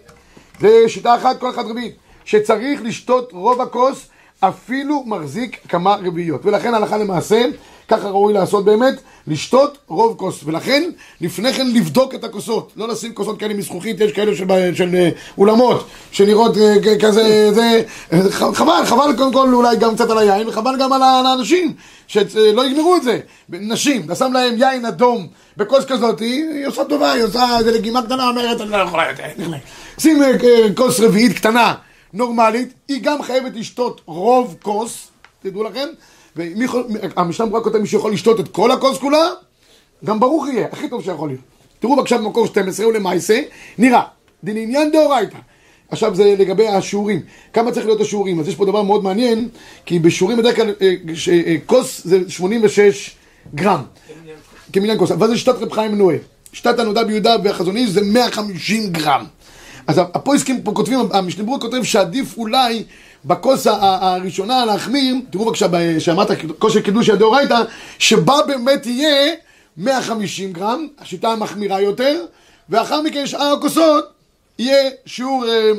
זה 0.59 0.69
שיטה 0.87 1.15
אחת, 1.15 1.39
כל 1.39 1.49
אחת 1.49 1.65
רביעית, 1.65 1.95
שצריך 2.25 2.81
לשתות 2.83 3.31
רוב 3.33 3.61
הכוס, 3.61 4.07
אפילו 4.39 5.03
מחזיק 5.05 5.59
כמה 5.69 5.95
רביעיות. 5.95 6.45
ולכן 6.45 6.73
הלכה 6.73 6.97
למעשה, 6.97 7.45
ככה 7.87 8.09
ראוי 8.09 8.33
לעשות 8.33 8.65
באמת, 8.65 8.93
לשתות 9.27 9.77
רוב 9.87 10.17
כוס. 10.17 10.43
ולכן, 10.45 10.83
לפני 11.21 11.53
כן 11.53 11.67
לבדוק 11.67 12.15
את 12.15 12.23
הכוסות. 12.23 12.71
לא 12.75 12.87
לשים 12.87 13.13
כוסות 13.13 13.39
כאלה 13.39 13.53
מזכוכית, 13.53 13.99
יש 13.99 14.11
כאלה 14.11 14.35
של, 14.35 14.45
של 14.75 14.95
אה, 14.95 15.09
אולמות, 15.37 15.87
שנראות 16.11 16.57
אה, 16.57 16.99
כזה, 17.01 17.51
זה... 17.53 17.83
אה, 18.13 18.31
חבל, 18.31 18.85
חבל 18.85 19.13
קודם 19.17 19.33
כל 19.33 19.53
אולי 19.53 19.75
גם 19.75 19.95
קצת 19.95 20.09
על 20.09 20.17
היין, 20.17 20.47
וחבל 20.47 20.75
גם 20.79 20.93
על 20.93 21.01
האנשים, 21.01 21.73
שלא 22.07 22.65
יגמרו 22.65 22.95
את 22.95 23.03
זה. 23.03 23.19
נשים, 23.49 24.01
אתה 24.05 24.15
שם 24.15 24.33
להם 24.33 24.55
יין 24.57 24.85
אדום 24.85 25.27
בכוס 25.57 25.85
כזאת, 25.85 26.19
היא 26.19 26.67
עושה 26.67 26.83
טובה, 26.83 27.11
היא 27.11 27.23
עושה 27.23 27.57
איזה 27.59 27.71
לגימה 27.71 28.01
קטנה, 28.01 28.29
אומרת, 28.29 28.61
אני 28.61 28.69
לא 28.69 28.77
יכולה 28.77 29.09
יותר. 29.09 29.23
שים 29.99 30.23
אה, 30.23 30.31
אה, 30.43 30.73
כוס 30.75 30.99
רביעית 30.99 31.37
קטנה, 31.37 31.73
נורמלית, 32.13 32.73
היא 32.87 32.99
גם 33.03 33.23
חייבת 33.23 33.55
לשתות 33.55 34.01
רוב 34.05 34.55
כוס, 34.61 35.07
תדעו 35.43 35.63
לכם, 35.63 35.87
והמשנה 36.35 37.45
ברורה 37.45 37.63
כותב 37.63 37.77
מי 37.77 37.87
שיכול 37.87 38.13
לשתות 38.13 38.39
את 38.39 38.47
כל 38.47 38.71
הכוס 38.71 38.97
כולה, 38.97 39.27
גם 40.05 40.19
ברוך 40.19 40.47
יהיה, 40.47 40.67
הכי 40.71 40.89
טוב 40.89 41.03
שיכול 41.03 41.29
להיות. 41.29 41.41
תראו 41.79 41.95
בבקשה 41.95 42.17
במקור 42.17 42.47
12 42.47 42.87
ולמעשה, 42.87 43.41
נראה, 43.77 44.01
דנעניין 44.43 44.91
דאורייתא. 44.91 45.37
עכשיו 45.89 46.15
זה 46.15 46.35
לגבי 46.39 46.67
השיעורים. 46.67 47.21
כמה 47.53 47.71
צריך 47.71 47.85
להיות 47.85 48.01
השיעורים? 48.01 48.39
אז 48.39 48.47
יש 48.47 48.55
פה 48.55 48.65
דבר 48.65 48.81
מאוד 48.81 49.03
מעניין, 49.03 49.49
כי 49.85 49.99
בשיעורים 49.99 50.37
בדרך 50.37 50.55
כלל 50.55 50.73
אה, 50.81 50.93
אה, 51.31 51.55
כוס 51.65 52.01
זה 52.03 52.19
86 52.27 53.15
גרם. 53.55 53.81
כמניין 54.73 54.97
כוס. 54.97 55.11
אבל 55.11 55.27
זה 55.27 55.37
שיטת 55.37 55.55
רב 55.61 55.71
חיים 55.71 55.91
מנועה. 55.91 56.17
שיטת 56.53 56.79
הנודע 56.79 57.03
ביהודה 57.03 57.35
והחזון 57.43 57.77
איש 57.77 57.89
זה 57.89 58.01
150 58.01 58.91
גרם. 58.91 59.25
אז 59.87 59.97
הפויסקים 59.97 60.61
פה 60.61 60.71
כותבים, 60.71 60.99
המשנה 61.13 61.43
ברורה 61.43 61.59
כותב 61.59 61.83
שעדיף 61.83 62.37
אולי 62.37 62.83
בכוס 63.25 63.67
הראשונה 63.67 64.65
להחמיר, 64.65 65.15
תראו 65.29 65.45
בבקשה, 65.45 65.67
שאמרת 65.99 66.27
כושר 66.59 66.81
קידוש 66.81 67.09
הדאורייתא, 67.09 67.61
שבה 67.99 68.35
באמת 68.47 68.85
יהיה 68.85 69.33
150 69.77 70.53
גרם, 70.53 70.87
השיטה 70.99 71.29
המחמירה 71.29 71.81
יותר, 71.81 72.25
ואחר 72.69 73.01
מכן 73.01 73.27
שאר 73.27 73.53
הכוסות 73.57 74.05
יהיה 74.59 74.89
שיעור 75.05 75.45
אה, 75.47 75.71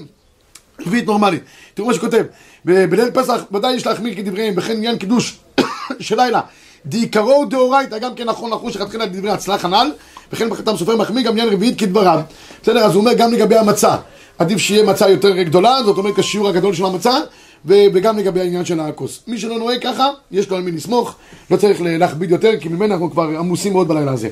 רביעית 0.87 1.07
נורמלי. 1.07 1.38
תראו 1.75 1.87
מה 1.87 1.95
שכותב, 1.95 2.25
בליל 2.65 3.11
פסח 3.15 3.43
ודאי 3.53 3.75
יש 3.75 3.87
להחמיר 3.87 4.15
כדבריהם, 4.15 4.55
וכן 4.57 4.73
עניין 4.73 4.99
קידוש 4.99 5.38
של 6.00 6.17
לילה. 6.17 6.41
דעיקרו 6.87 7.45
דאורייתא, 7.45 7.99
גם 7.99 8.15
כן 8.15 8.25
נכון 8.25 8.50
לחוש 8.50 8.76
לכתחילה 8.76 9.05
לדברי 9.05 9.31
הצלח 9.31 9.65
הנ"ל, 9.65 9.93
וכן 10.33 10.50
בחתם 10.50 10.76
סופר 10.76 10.97
מחמיר 10.97 11.23
גם 11.23 11.33
עניין 11.33 11.49
רביעית 11.49 11.79
כדבריו. 11.79 12.21
בסדר, 12.62 12.85
אז 12.85 12.95
הוא 12.95 13.00
אומר 13.00 13.12
גם 13.12 13.33
לגבי 13.33 13.57
המצה. 13.57 13.97
עדיף 14.38 14.59
שיהיה 14.59 14.85
מצה 14.85 15.11
יותר 15.11 15.43
גדולה, 15.43 15.78
זאת 15.85 15.99
אומרת 15.99 16.14
כשיעור 16.16 16.49
הגדול 16.49 16.75
של 16.75 16.85
המצה, 16.85 17.19
וגם 17.64 18.19
לגבי 18.19 18.40
העניין 18.40 18.64
של 18.64 18.81
הכוס. 18.81 19.21
מי 19.26 19.38
שלא 19.38 19.59
נוהג 19.59 19.83
ככה, 19.83 20.11
יש 20.33 20.50
לו 20.50 20.57
על 20.57 20.62
מי 20.62 20.73
לסמוך, 20.73 21.14
לא 21.50 21.57
צריך 21.57 21.78
להכביד 21.83 22.31
יותר, 22.31 22.61
כי 22.61 22.69
ממנו 22.69 22.95
אנחנו 22.95 23.11
כבר 23.11 23.23
עמוסים 23.23 23.73
מאוד 23.73 23.88
בלילה 23.88 24.12
הזה. 24.12 24.28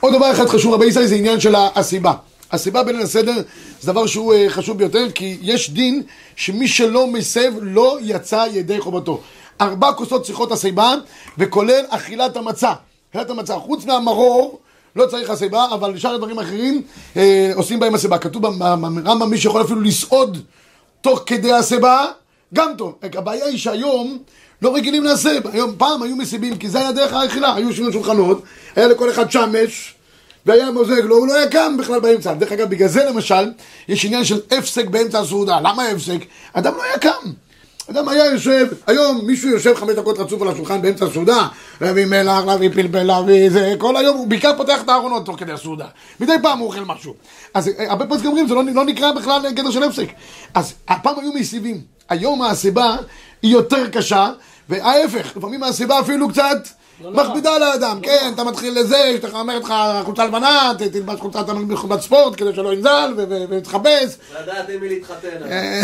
עוד 0.00 0.14
דבר 0.14 0.30
אחד 0.32 0.46
חשוב, 0.46 0.74
רבי 0.74 0.86
ישראל, 0.86 1.06
זה 1.06 1.14
עניין 1.14 1.40
של 1.40 1.54
הסיבה. 1.74 2.12
הסיבה 2.52 2.82
בליל 2.82 3.00
הסדר 3.00 3.34
זה 3.80 3.92
דבר 3.92 4.06
שהוא 4.06 4.34
אה, 4.34 4.46
חשוב 4.48 4.78
ביותר, 4.78 5.06
כי 5.14 5.38
יש 5.42 5.70
דין 5.70 6.02
שמי 6.36 6.68
שלא 6.68 7.06
מסב 7.06 7.52
לא 7.60 7.98
יצא 8.02 8.46
ידי 8.52 8.80
חובתו. 8.80 9.20
ארבע 9.60 9.92
כוסות 9.92 10.22
צריכות 10.22 10.52
הסיבה, 10.52 10.94
וכולל 11.38 11.84
אכילת 11.88 12.36
המצה. 12.36 12.72
אכילת 13.10 13.30
המצה, 13.30 13.54
חוץ 13.54 13.84
מהמרור, 13.84 14.58
לא 14.96 15.06
צריך 15.06 15.30
הסיבה, 15.30 15.66
אבל 15.72 15.98
שאר 15.98 16.14
הדברים 16.14 16.38
האחרים 16.38 16.82
אה, 17.16 17.52
עושים 17.54 17.80
בהם 17.80 17.94
הסיבה. 17.94 18.18
כתוב 18.18 18.42
ברמב"ם 18.42 19.30
מי 19.30 19.38
שיכול 19.38 19.62
אפילו 19.62 19.80
לסעוד 19.80 20.38
תוך 21.00 21.22
כדי 21.26 21.52
הסיבה, 21.52 22.06
גם 22.54 22.72
טוב. 22.78 22.94
הבעיה 23.02 23.46
היא 23.46 23.58
שהיום 23.58 24.18
לא 24.62 24.74
רגילים 24.74 25.04
להסב. 25.04 25.48
היום, 25.52 25.74
פעם 25.78 26.02
היו 26.02 26.16
מסיבים, 26.16 26.58
כי 26.58 26.68
זה 26.68 26.78
היה 26.78 26.92
דרך 26.92 27.12
האכילה. 27.12 27.54
היו 27.54 27.68
על 27.68 27.92
שולחנות, 27.92 28.42
היה 28.76 28.88
לכל 28.88 29.10
אחד 29.10 29.30
שמש, 29.30 29.94
והיה 30.46 30.70
מוזג 30.70 31.04
לו, 31.04 31.16
הוא 31.16 31.28
לא 31.28 31.34
היה 31.34 31.50
קם 31.50 31.76
בכלל 31.78 32.00
באמצע. 32.00 32.34
דרך 32.34 32.52
אגב, 32.52 32.70
בגלל 32.70 32.88
זה 32.88 33.04
למשל, 33.04 33.50
יש 33.88 34.04
עניין 34.04 34.24
של 34.24 34.40
הפסק 34.50 34.86
באמצע 34.86 35.18
הסעודה. 35.18 35.60
למה 35.60 35.88
הפסק? 35.88 36.18
אדם 36.52 36.74
לא 36.76 36.82
היה 36.82 36.98
קם. 36.98 37.32
אדם 37.90 38.08
היה 38.08 38.24
יושב, 38.26 38.66
היום 38.86 39.20
מישהו 39.26 39.50
יושב 39.50 39.74
חמש 39.74 39.94
דקות 39.94 40.18
רצוף 40.18 40.42
על 40.42 40.48
השולחן 40.48 40.82
באמצע 40.82 41.06
הסעודה, 41.06 41.48
להביא 41.80 42.06
מלח, 42.06 42.44
להביא 42.44 42.70
פלפל, 42.74 43.02
להביא 43.02 43.50
זה, 43.50 43.74
כל 43.78 43.96
היום 43.96 44.16
הוא 44.16 44.26
בעיקר 44.26 44.56
פותח 44.56 44.82
את 44.84 44.88
הארונות 44.88 45.26
תוך 45.26 45.38
כדי 45.38 45.52
הסעודה. 45.52 45.86
מדי 46.20 46.32
פעם 46.42 46.58
הוא 46.58 46.66
אוכל 46.66 46.80
משהו. 46.80 47.14
אז 47.54 47.68
אה, 47.68 47.90
הרבה 47.90 48.06
פעמים 48.06 48.26
אומרים, 48.26 48.48
זה 48.48 48.54
לא, 48.54 48.62
לא 48.74 48.84
נקרא 48.84 49.12
בכלל 49.12 49.52
גדר 49.52 49.70
של 49.70 49.82
הפסק. 49.82 50.08
אז 50.54 50.74
הפעם 50.88 51.18
היו 51.20 51.32
מסיבים. 51.32 51.80
היום 52.08 52.42
הסיבה 52.42 52.96
היא 53.42 53.52
יותר 53.52 53.88
קשה, 53.90 54.30
וההפך, 54.68 55.36
לפעמים 55.36 55.62
הסיבה 55.62 56.00
אפילו 56.00 56.28
קצת 56.28 56.68
מכבידה 57.04 57.54
על 57.56 57.62
האדם. 57.62 57.98
כן, 58.02 58.30
אתה 58.34 58.44
מתחיל 58.44 58.80
לזה, 58.80 58.96
יש 59.14 59.24
לך 59.24 59.34
אומרת 59.34 59.62
לך 59.64 59.74
חולצה 60.04 60.24
לבנה, 60.24 60.72
תלבש 60.92 61.20
חולצת 61.20 61.48
מכובד 61.48 62.00
ספורט 62.00 62.34
כדי 62.36 62.54
שלא 62.54 62.72
ינזל 62.72 63.14
ו- 63.16 63.24
ו- 63.28 63.44
ותכבס. 63.50 64.18
לדעת 64.42 64.68
עם 64.74 64.80
מי 64.80 64.88
להתחתן. 64.88 65.28
אה, 65.50 65.82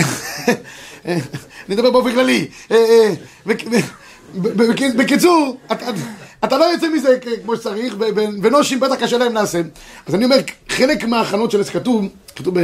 אני 1.07 1.21
מדבר 1.69 1.91
באופן 1.91 2.13
כללי. 2.13 2.47
אה, 2.71 2.77
אה, 2.77 3.15
בק- 3.47 3.65
ב- 4.35 4.63
בק- 4.63 4.95
בקיצור, 4.97 5.57
אתה- 5.73 5.87
אתה 6.45 6.59
לא 6.59 6.65
יוצא 6.65 6.89
מזה 6.89 7.17
כמו 7.45 7.57
שצריך, 7.57 7.95
ו- 7.99 8.05
ו- 8.17 8.43
ונושים 8.43 8.81
בטח 8.81 8.95
קשה 8.95 9.19
להם 9.19 9.35
לעשות. 9.35 9.67
אז 10.07 10.15
אני 10.15 10.25
אומר, 10.25 10.37
חלק 10.69 11.05
מההכנות 11.05 11.51
של 11.51 11.61
עץ 11.61 11.69
כתוב, 11.71 12.05
כתוב 12.37 12.55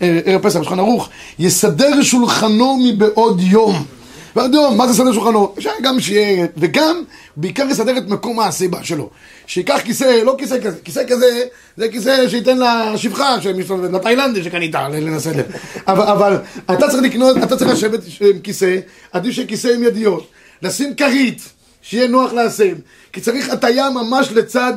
בערב 0.00 0.42
פסח, 0.42 0.58
בשולחן 0.58 0.78
ערוך, 0.78 1.08
יסדר 1.38 2.02
שולחנו 2.02 2.78
מבעוד 2.84 3.40
יום. 3.40 3.84
יום, 4.36 4.76
מה 4.76 4.88
זה 4.88 4.94
סדר 4.94 5.12
שולחנו? 5.12 5.54
אפשר 5.58 5.70
גם 5.82 6.00
שיהיה, 6.00 6.46
וגם, 6.56 7.02
בעיקר 7.36 7.66
יסדר 7.70 7.98
את 7.98 8.08
מקום 8.08 8.40
הסיבה 8.40 8.84
שלו. 8.84 9.10
שייקח 9.46 9.80
כיסא, 9.84 10.20
לא 10.24 10.34
כיסא 10.38 10.60
כזה, 10.62 10.76
כיסא 10.84 11.02
כזה, 11.08 11.42
זה 11.76 11.88
כיסא 11.88 12.28
שייתן 12.28 12.58
לשפחה 12.94 13.36
לתאילנדי 13.92 14.42
שקנית, 14.42 14.74
לליל 14.74 15.14
הסדר. 15.14 15.44
אבל, 15.86 16.04
אבל 16.04 16.36
אתה 16.64 16.88
צריך 16.88 17.02
לקנות, 17.02 17.36
אתה 17.42 17.56
צריך 17.56 17.70
לשבת 17.70 18.00
עם 18.20 18.38
כיסא, 18.38 18.76
עדיף 19.12 19.34
שיהיה 19.34 19.48
כיסא 19.48 19.68
עם 19.68 19.82
ידיות, 19.82 20.26
לשים 20.62 20.94
כרית, 20.94 21.42
שיהיה 21.82 22.08
נוח 22.08 22.32
להסב, 22.32 22.76
כי 23.12 23.20
צריך 23.20 23.48
הטיה 23.48 23.90
ממש 23.90 24.32
לצד 24.32 24.72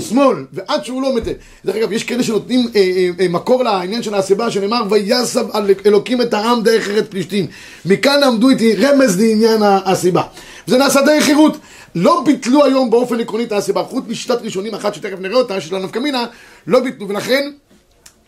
שמאל, 0.00 0.36
ועד 0.52 0.84
שהוא 0.84 1.02
לא 1.02 1.14
מתה. 1.14 1.30
דרך 1.64 1.76
אגב, 1.76 1.92
יש 1.92 2.04
כאלה 2.04 2.22
שנותנים 2.22 2.68
אה, 2.76 2.80
אה, 2.80 3.10
אה, 3.20 3.28
מקור 3.28 3.62
לעניין 3.62 4.02
של 4.02 4.14
הסיבה, 4.14 4.50
שנאמר, 4.50 4.82
ויסב 4.90 5.46
אלוקים 5.86 6.22
את 6.22 6.34
העם 6.34 6.62
דרך 6.62 6.88
ארץ 6.88 7.04
פלישתים. 7.08 7.46
מכאן 7.84 8.20
למדו 8.20 8.48
איתי 8.48 8.74
רמז 8.74 9.20
לעניין 9.20 9.62
הסיבה. 9.62 10.22
וזה 10.68 10.78
נעשה 10.78 11.02
דרך 11.02 11.24
חירות. 11.24 11.56
לא 11.94 12.22
ביטלו 12.26 12.64
היום 12.64 12.90
באופן 12.90 13.20
עקרוני 13.20 13.44
את 13.44 13.52
הסיבה, 13.52 13.82
חוץ 13.82 14.04
משיטת 14.08 14.42
ראשונים 14.42 14.74
אחת 14.74 14.94
שתכף 14.94 15.20
נראה 15.20 15.36
אותה, 15.36 15.60
של 15.60 15.76
הנפקא 15.76 15.98
מינה, 15.98 16.26
לא 16.66 16.80
ביטלו, 16.80 17.08
ולכן 17.08 17.50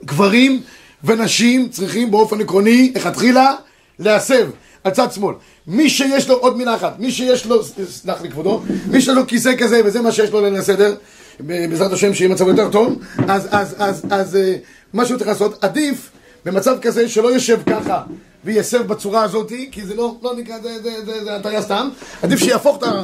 גברים 0.04 0.60
ונשים 1.04 1.68
צריכים 1.68 2.10
באופן 2.10 2.40
עקרוני, 2.40 2.92
לכתחילה, 2.94 3.54
להסב 3.98 4.48
על 4.84 4.92
צד 4.92 5.12
שמאל. 5.12 5.34
מי 5.66 5.90
שיש 5.90 6.28
לו, 6.28 6.34
עוד 6.34 6.56
מילה 6.56 6.74
אחת, 6.74 6.98
מי 6.98 7.12
שיש 7.12 7.46
לו, 7.46 7.64
סלח 7.90 8.22
לי 8.22 8.30
כבודו, 8.30 8.62
מי 8.86 9.00
שיש 9.00 9.14
לו 9.14 9.26
כיסא 9.26 9.52
כזה 9.58 9.80
וזה 9.84 10.00
מה 10.00 10.12
שיש 10.12 10.30
לו 10.30 10.42
ב- 10.42 10.94
בעזרת 11.40 11.92
השם 11.92 12.14
שיהיה 12.14 12.30
מצב 12.30 12.48
יותר 12.48 12.70
טוב, 12.70 12.98
אז, 13.28 13.48
אז, 13.50 13.74
אז, 13.78 14.02
אז 14.10 14.36
אה, 14.36 14.56
מה 14.92 15.06
שהוא 15.06 15.18
צריך 15.18 15.28
לעשות, 15.28 15.64
עדיף 15.64 16.10
במצב 16.44 16.76
כזה 16.82 17.08
שלא 17.08 17.28
יושב 17.28 17.58
ככה 17.70 18.02
ויסב 18.44 18.82
בצורה 18.82 19.22
הזאת, 19.22 19.52
כי 19.70 19.86
זה 19.86 19.94
לא, 19.94 20.14
לא 20.22 20.36
נקרא, 20.36 20.58
זה, 20.62 20.82
זה, 20.82 21.04
זה, 21.04 21.24
זה 21.24 21.36
הטעיה 21.36 21.62
סתם, 21.62 21.88
עדיף 22.22 22.38
שיהפוך 22.38 22.78
את 22.78 22.82
ה... 22.82 23.02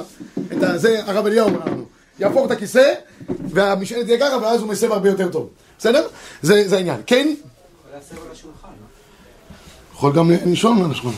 את 0.52 0.62
ה 0.62 0.78
זה 0.78 1.00
הרב 1.06 1.26
אליהו 1.26 1.48
אומר 1.48 1.66
לנו, 1.66 1.84
יהפוך 2.18 2.46
את 2.46 2.50
הכיסא 2.50 2.92
והמשענת 3.48 4.04
תהיה 4.04 4.18
ככה 4.20 4.36
ואז 4.36 4.60
הוא 4.60 4.68
מסב 4.68 4.92
הרבה 4.92 5.08
יותר 5.08 5.28
טוב, 5.28 5.48
בסדר? 5.78 6.06
זה, 6.42 6.68
זה 6.68 6.76
העניין. 6.76 7.00
כן? 7.06 7.34
יכול 9.94 10.12
גם 10.12 10.30
לישון 10.46 10.84
על 10.84 10.90
השולחן. 10.90 11.16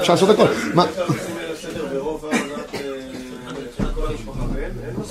אפשר 0.00 0.12
לעשות 0.12 0.28
הכל. 0.28 0.46
מה? 0.74 0.86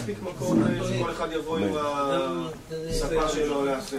מספיק 0.03 0.17
מקום 0.35 0.63
אה, 0.63 0.87
שכל 0.87 1.11
אחד 1.11 1.27
יבוא 1.35 1.57
עם 1.57 1.67
הספה 2.89 3.29
שלו 3.29 3.65
להסב. 3.65 3.97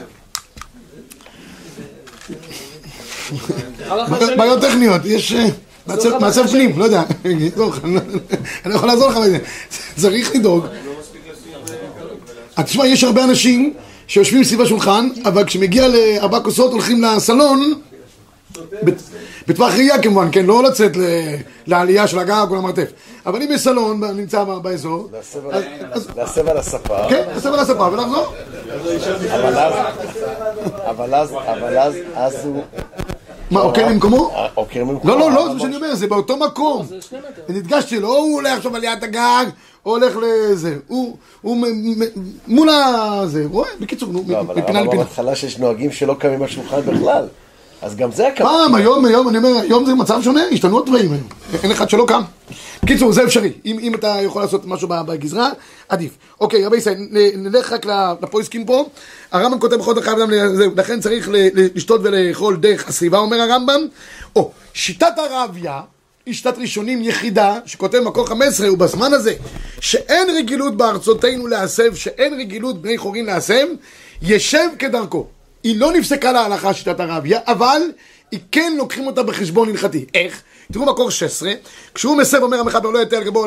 בעיות 4.37 4.61
טכניות, 4.61 5.01
יש 5.05 5.33
אה, 5.33 5.47
מעצב- 5.87 6.19
מעצב 6.21 6.47
פנים, 6.47 6.79
לא 6.79 6.85
יודע. 6.85 7.03
לא, 7.57 7.71
אני 7.85 8.01
לא 8.67 8.75
יכול 8.75 8.89
לעזור 8.89 9.09
לך 9.09 9.17
בזה. 9.17 9.39
צריך 9.97 10.35
לדאוג. 10.35 10.67
אז 12.57 12.65
תשמע, 12.65 12.87
יש 12.87 13.05
הרבה 13.05 13.25
אנשים 13.25 13.75
שיושבים 14.07 14.45
סביב 14.45 14.61
השולחן, 14.61 15.09
אבל 15.25 15.45
כשמגיע 15.45 15.89
לארבע 15.89 16.41
כוסות 16.41 16.73
הולכים 16.73 17.03
לסלון, 17.03 17.75
בטווח 19.49 19.73
ראייה 19.75 20.03
כמובן, 20.03 20.29
כן, 20.33 20.47
לא 20.47 20.63
לצאת 20.63 20.93
לעלייה 21.67 22.07
של 22.07 22.19
הגג 22.19 22.47
או 22.51 22.55
למרתף. 22.57 22.93
אבל 23.27 23.43
אם 23.43 23.49
יש 23.53 23.61
סלון, 23.61 24.05
נמצא 24.05 24.45
באזור, 24.45 25.09
להסב 25.13 25.49
על- 25.49 25.63
להסב 26.17 26.49
הספה, 26.49 27.09
כן, 27.09 27.23
לסב 27.37 27.53
על 27.53 27.59
הספה 27.61 27.89
ולחזור. 27.93 28.27
אבל 29.41 29.59
אז, 29.59 29.73
אבל 30.87 31.15
אז, 31.15 31.31
אבל 31.33 31.79
אז, 31.79 31.95
אז 32.15 32.45
הוא 32.45 32.63
מה, 33.51 33.61
עוקר 33.61 33.89
ממקומו? 33.89 34.35
עוקר 34.55 34.85
ממקומו. 34.85 35.15
לא, 35.15 35.21
לא, 35.21 35.33
לא, 35.33 35.49
זה 35.49 35.55
מה 35.55 35.61
שאני 35.61 35.77
אומר, 35.77 35.95
זה 35.95 36.07
באותו 36.07 36.37
מקום. 36.37 36.87
אני 37.49 37.59
הדגשתי 37.59 38.01
לו, 38.01 38.09
הוא 38.09 38.35
הולך 38.35 38.57
עכשיו 38.57 38.77
על 38.77 38.85
יד 38.85 39.05
הגג, 39.05 39.45
או 39.87 39.91
הולך 39.91 40.17
לזה. 40.23 40.77
הוא, 40.87 41.17
מול 42.47 42.69
הזה, 42.69 43.45
רואה, 43.51 43.69
בקיצור, 43.81 44.09
נו, 44.13 44.23
לא, 44.29 44.41
אבל 44.41 44.55
מפינה 44.55 44.81
לפינה. 44.81 45.05
בהתחלה 45.05 45.35
שיש 45.37 45.59
נוהגים 45.59 45.93
שלא 45.93 46.15
קמים 46.19 46.43
על 46.43 46.49
שולחן 46.49 46.81
בכלל. 46.81 47.27
אז 47.85 47.97
גם 47.97 48.13
זה 48.13 48.29
הכוונה. 48.29 48.51
פעם, 48.51 48.75
היום, 48.75 49.05
היום, 49.05 49.29
אני 49.29 49.39
אומר, 49.39 49.61
היום 49.61 49.87
זה 49.87 49.95
מצב 49.95 50.23
שונה, 50.23 50.41
השתנו 50.53 50.79
הדברים 50.79 51.13
היום. 51.13 51.29
אין 51.63 51.71
אחד 51.71 51.91
שלא 51.91 52.05
קם. 52.09 52.23
בקיצור, 52.83 53.13
זה 53.13 53.25
אפשרי. 53.25 53.53
אם, 53.67 53.79
אם 53.81 53.95
אתה 53.95 54.17
יכול 54.23 54.43
לעשות 54.43 54.67
משהו 54.67 54.89
בגזרה, 54.89 55.51
עדיף. 55.89 56.11
אוקיי, 56.41 56.67
רבי 56.67 56.77
ישראל, 56.77 56.97
נלך 57.37 57.73
רק 57.73 57.87
לפויסקים 58.23 58.65
פה. 58.65 58.89
הרמב"ם 59.33 59.59
כותב 59.59 59.77
בכל 59.77 59.95
זאת 59.95 60.05
חייב 60.05 60.19
זהו, 60.55 60.71
לכן 60.77 61.01
צריך 61.01 61.29
לשתות 61.75 62.01
ולאכול 62.05 62.57
דרך 62.57 62.89
הסיבה, 62.89 63.19
אומר 63.19 63.41
הרמב"ם. 63.41 63.81
או, 64.37 64.51
שיטת 64.75 65.13
הרביה, 65.17 65.81
השתת 66.27 66.59
ראשונים 66.59 67.03
יחידה, 67.03 67.59
שכותב 67.67 68.01
מקור 68.01 68.29
15, 68.29 68.73
ובזמן 68.73 69.13
הזה, 69.13 69.35
שאין 69.81 70.29
רגילות 70.37 70.77
בארצותינו 70.77 71.47
להסב, 71.47 71.95
שאין 71.95 72.35
רגילות 72.35 72.83
בני 72.83 72.99
חורין 72.99 73.27
להסב, 73.27 73.67
ישב 74.23 74.69
כדרכו. 74.79 75.27
היא 75.65 75.81
לא 75.81 75.93
נפסקה 75.93 76.33
להלכה 76.33 76.75
שיטת 76.75 77.01
הרביה, 77.01 77.41
אבל 77.47 77.83
היא 78.31 78.41
כן 78.53 78.75
לוקחים 78.79 79.07
אותה 79.07 79.23
בחשבון 79.23 79.69
הלכתי. 79.69 80.05
איך? 80.15 80.43
תראו 80.73 80.87
מקור 80.87 81.11
16, 81.11 81.53
כשהוא 81.95 82.17
מסב 82.17 82.43
אומר 82.43 82.61
המחבר 82.61 82.91
לא 82.91 83.03
יתה 83.03 83.17
על 83.17 83.25
גבו 83.25 83.47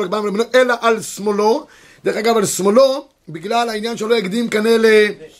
אלא 0.54 0.74
על 0.80 1.02
שמאלו, 1.02 1.66
דרך 2.04 2.16
אגב 2.16 2.36
על 2.36 2.46
שמאלו, 2.46 3.04
בגלל 3.28 3.68
העניין 3.68 3.96
שלא 3.96 4.14
יקדים 4.14 4.48
כנראה 4.48 4.78
ל... 4.78 4.86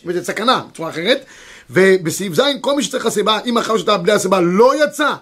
וזה 0.07 0.25
סכנה, 0.25 0.63
בצורה 0.73 0.91
אחרת, 0.91 1.25
ובסעיף 1.71 2.35
ז', 2.35 2.43
כל 2.61 2.77
מי 2.77 2.83
שצריך 2.83 3.07
הסיבה, 3.07 3.39
אם 3.47 3.59
אחר 3.59 3.79
שאתה 3.79 3.97
בלי 3.97 4.13
הסיבה 4.13 4.41
לא 4.41 4.85
יצא, 4.85 5.15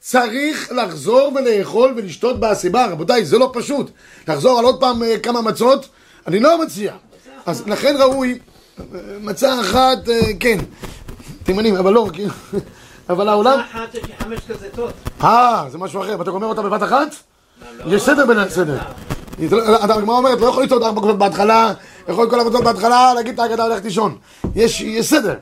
צריך 0.00 0.72
לחזור 0.72 1.32
ולאכול 1.34 1.94
ולשתות 1.96 2.40
בהסיבה, 2.40 2.86
רבותיי, 2.86 3.24
זה 3.24 3.38
לא 3.38 3.50
פשוט. 3.54 3.90
לחזור 4.28 4.58
על 4.58 4.64
עוד 4.64 4.80
פעם 4.80 5.02
אה, 5.02 5.18
כמה 5.18 5.42
מצות, 5.42 5.88
אני 6.26 6.40
לא 6.40 6.62
מציע. 6.62 6.92
אז 7.46 7.68
לכן 7.68 7.96
ראוי, 7.98 8.38
אה, 8.78 9.00
מצה 9.20 9.60
אחת, 9.60 10.08
אה, 10.08 10.20
כן, 10.40 10.58
תימנים, 11.50 11.76
אבל 11.76 11.92
לא, 11.92 12.08
כאילו, 12.12 12.30
אבל 13.10 13.28
העולם... 13.28 13.58
אחת 13.72 13.94
יש 13.94 14.04
לי 14.04 14.12
חמש 14.18 14.38
כזיתות. 14.48 14.92
אה, 15.24 15.64
זה 15.70 15.78
משהו 15.78 16.02
אחר, 16.02 16.16
ואתה 16.18 16.30
גומר 16.30 16.46
אותה 16.46 16.62
בבת 16.62 16.82
אחת? 16.82 17.08
יש 17.86 18.02
סדר 18.02 18.26
בין 18.26 18.38
הסדר. 18.38 18.78
אתה- 19.84 19.94
הגמרא 19.94 20.16
אומרת, 20.16 20.40
לא 20.40 20.46
יכול 20.46 20.64
לצעוד 20.64 20.82
ארבע 20.82 21.00
כוסות 21.00 21.18
בהתחלה, 21.18 21.72
יכול 22.08 22.30
כל 22.30 22.40
הכוסות 22.40 22.64
בהתחלה, 22.64 23.14
להגיד 23.14 23.34
את 23.34 23.38
ההגדה 23.40 23.66
ללכת 23.68 23.84
לישון. 23.84 24.16
יש 24.54 24.80
יש 24.80 25.06
סדר. 25.06 25.34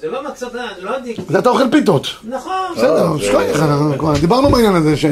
זה 0.00 0.08
לא 0.10 0.24
מצה, 0.30 0.46
זה 0.50 0.58
לא 0.82 0.96
עדיק. 0.96 1.18
זה 1.28 1.38
אתה 1.38 1.48
אוכל 1.48 1.70
פיתות. 1.70 2.06
נכון. 2.24 2.52
בסדר, 2.76 3.18
שכוח, 3.18 4.16
דיברנו 4.20 4.50
בעניין 4.50 4.74
הזה 4.76 4.96
ש... 4.96 5.04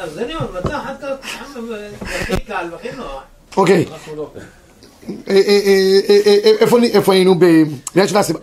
אז 0.00 0.18
אני 0.18 0.34
אומר, 0.34 0.46
מצה 0.64 0.76
אחת 0.78 1.04
הכי 2.02 2.40
קל 2.40 2.66
והכי 2.72 2.88
נוח. 2.96 3.22
אוקיי. 3.56 3.86
אה, 5.28 5.40
אה, 5.46 6.00
אה, 6.66 6.84
איפה 6.92 7.12
היינו 7.12 7.34
בעניין 7.34 8.08
של 8.08 8.16
הסיבה? 8.16 8.38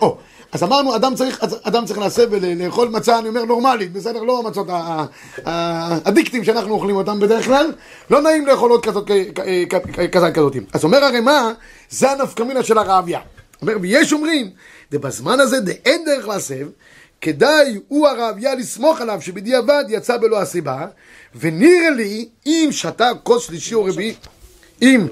אז 0.51 0.63
אמרנו, 0.63 0.95
אדם 0.95 1.15
צריך, 1.15 1.43
אדם 1.63 1.85
צריך 1.85 1.99
להסב 1.99 2.27
ולאכול 2.31 2.89
מצה, 2.89 3.19
אני 3.19 3.27
אומר 3.27 3.45
נורמלית, 3.45 3.93
בסדר? 3.93 4.23
לא 4.23 4.39
המצות 4.39 4.67
האדיקטים 5.45 6.43
שאנחנו 6.43 6.73
אוכלים 6.73 6.95
אותם 6.95 7.19
בדרך 7.19 7.45
כלל, 7.45 7.71
לא 8.09 8.21
נעים 8.21 8.47
לאכול 8.47 8.71
עוד 8.71 8.85
כזאת, 8.85 9.11
כזאת 10.11 10.33
כזאת. 10.33 10.55
אז 10.73 10.83
אומר 10.83 11.03
הרמ"א, 11.03 11.51
זה 11.89 12.11
הנפקמינה 12.11 12.63
של 12.63 12.77
הרעביה. 12.77 13.19
אומר, 13.61 13.73
ויש 13.81 14.13
אומרים, 14.13 14.49
דבזמן 14.91 15.39
הזה 15.39 15.59
דאין 15.59 16.05
דרך 16.05 16.27
להסב, 16.27 16.67
כדאי 17.21 17.79
הוא 17.87 18.07
הרעביה 18.07 18.55
לסמוך 18.55 19.01
עליו 19.01 19.21
שבדיעבד 19.21 19.83
יצא 19.89 20.17
בלא 20.17 20.41
הסיבה, 20.41 20.85
ונראה 21.35 21.89
לי, 21.89 22.29
אם 22.45 22.69
שתה 22.71 23.09
כוס 23.23 23.47
שלישי 23.47 23.75
או 23.75 23.85
רביעי, 23.85 24.13
אם 24.81 25.07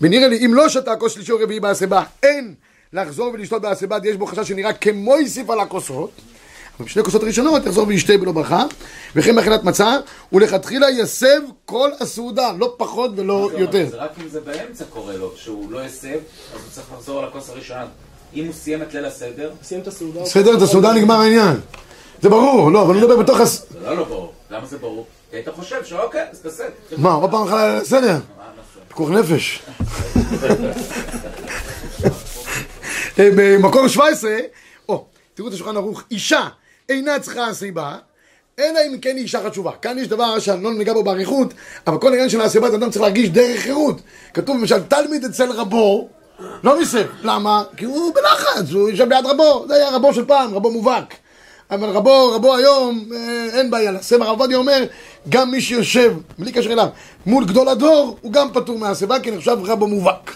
ונראה 0.00 0.28
לי, 0.28 0.46
אם 0.46 0.54
לא 0.54 0.68
שתה 0.68 0.96
כוס 0.96 1.12
שלישי 1.12 1.32
או 1.32 1.38
רביעי 1.40 1.60
בהסיבה, 1.60 2.02
אין 2.22 2.54
לחזור 2.92 3.30
ולשתות 3.34 3.62
בהסיבה, 3.62 3.96
יש 4.04 4.16
בו 4.16 4.26
חשש 4.26 4.48
שנראה 4.48 4.72
כמו 4.72 5.16
יוסיף 5.16 5.50
על 5.50 5.60
הכוסות. 5.60 6.10
אבל 6.78 6.86
בשתי 6.86 7.02
כוסות 7.02 7.24
ראשונות 7.24 7.66
יחזור 7.66 7.88
וישתה 7.88 8.18
בלא 8.18 8.32
ברכה, 8.32 8.64
וכן 9.16 9.36
באכילת 9.36 9.64
מצה, 9.64 9.96
ולכתחילה 10.32 10.90
יסב 10.90 11.40
כל 11.64 11.90
הסעודה, 12.00 12.52
לא 12.58 12.74
פחות 12.76 13.10
ולא 13.16 13.50
יותר. 13.58 13.86
זה 13.90 13.96
רק 13.96 14.10
אם 14.22 14.28
זה 14.28 14.40
באמצע 14.40 14.84
קורה 14.84 15.16
לו, 15.16 15.32
שהוא 15.36 15.72
לא 15.72 15.80
הסב, 15.80 16.08
אז 16.08 16.60
הוא 16.62 16.70
צריך 16.70 16.86
לחזור 16.94 17.18
על 17.18 17.24
הכוס 17.24 17.50
הראשונה. 17.50 17.86
אם 18.34 18.44
הוא 18.44 18.54
סיים 18.54 18.82
את 18.82 18.94
ליל 18.94 19.04
הסדר, 19.04 19.50
סיים 19.62 19.80
את 19.80 19.86
הסעודה. 19.86 20.22
בסדר, 20.22 20.56
את 20.56 20.62
הסעודה 20.62 20.92
נגמר 20.92 21.14
העניין. 21.14 21.56
זה 22.22 22.28
ברור, 22.28 22.72
לא, 22.72 22.82
אבל 22.82 22.94
אני 22.94 23.00
מדבר 23.00 23.16
בתוך 23.16 23.40
הס... 23.40 23.66
זה 23.72 23.80
לא 23.80 23.96
לא 23.96 24.04
ברור. 24.04 24.32
למה 24.50 24.66
זה 24.66 24.78
ברור? 24.78 25.06
כי 25.30 25.36
היית 25.36 25.48
חושב 25.48 25.84
שאוקיי, 25.84 26.24
אז 26.32 26.40
תעשה. 26.40 26.64
מה, 26.96 27.12
עוד 27.12 27.30
פעם 27.30 27.48
אחת, 27.48 27.82
בסדר. 27.82 28.16
פיקוח 28.98 29.10
נפש. 29.10 29.62
אה, 33.18 33.28
במקור 33.36 33.88
17, 33.88 34.30
או, 34.88 35.04
תראו 35.34 35.48
את 35.48 35.52
השולחן 35.52 35.76
ערוך, 35.76 36.02
אישה 36.10 36.48
אינה 36.88 37.18
צריכה 37.18 37.46
הסיבה, 37.46 37.96
אלא 38.58 38.80
אם 38.86 38.98
כן 39.00 39.16
היא 39.16 39.22
אישה 39.22 39.50
חשובה. 39.50 39.72
כאן 39.82 39.98
יש 39.98 40.08
דבר 40.08 40.38
שאני 40.38 40.64
לא 40.64 40.74
ניגע 40.74 40.92
בו 40.92 41.04
באריכות, 41.04 41.54
אבל 41.86 41.98
כל 41.98 42.08
העניין 42.08 42.28
של 42.28 42.40
הסיבה, 42.40 42.68
אדם 42.68 42.90
צריך 42.90 43.02
להרגיש 43.02 43.28
דרך 43.28 43.60
חירות. 43.60 44.00
כתוב 44.34 44.56
למשל, 44.56 44.82
תלמיד 44.82 45.24
אצל 45.24 45.52
רבו, 45.52 46.08
לא 46.64 46.80
מסב. 46.80 47.06
למה? 47.22 47.62
כי 47.76 47.84
הוא 47.84 48.14
בלחץ, 48.14 48.72
הוא 48.72 48.90
יושב 48.90 49.08
ליד 49.08 49.26
רבו, 49.26 49.64
זה 49.68 49.74
היה 49.74 49.90
רבו 49.90 50.14
של 50.14 50.24
פעם, 50.24 50.54
רבו 50.54 50.70
מובהק. 50.70 51.14
אבל 51.70 51.88
רבו, 51.88 52.32
רבו 52.32 52.56
היום, 52.56 53.04
אה, 53.14 53.58
אין 53.58 53.70
בעיה. 53.70 53.92
הרב 54.20 54.22
עובדיה 54.22 54.56
אומר, 54.56 54.84
גם 55.28 55.50
מי 55.50 55.60
שיושב, 55.60 56.12
בלי 56.38 56.52
קשר 56.52 56.72
אליו, 56.72 56.86
מול 57.26 57.44
גדול 57.44 57.68
הדור, 57.68 58.16
הוא 58.20 58.32
גם 58.32 58.48
פטור 58.52 58.78
מהסיבה, 58.78 59.20
כי 59.20 59.30
נחשב 59.30 59.56
רבו 59.64 59.86
מובהק. 59.86 60.32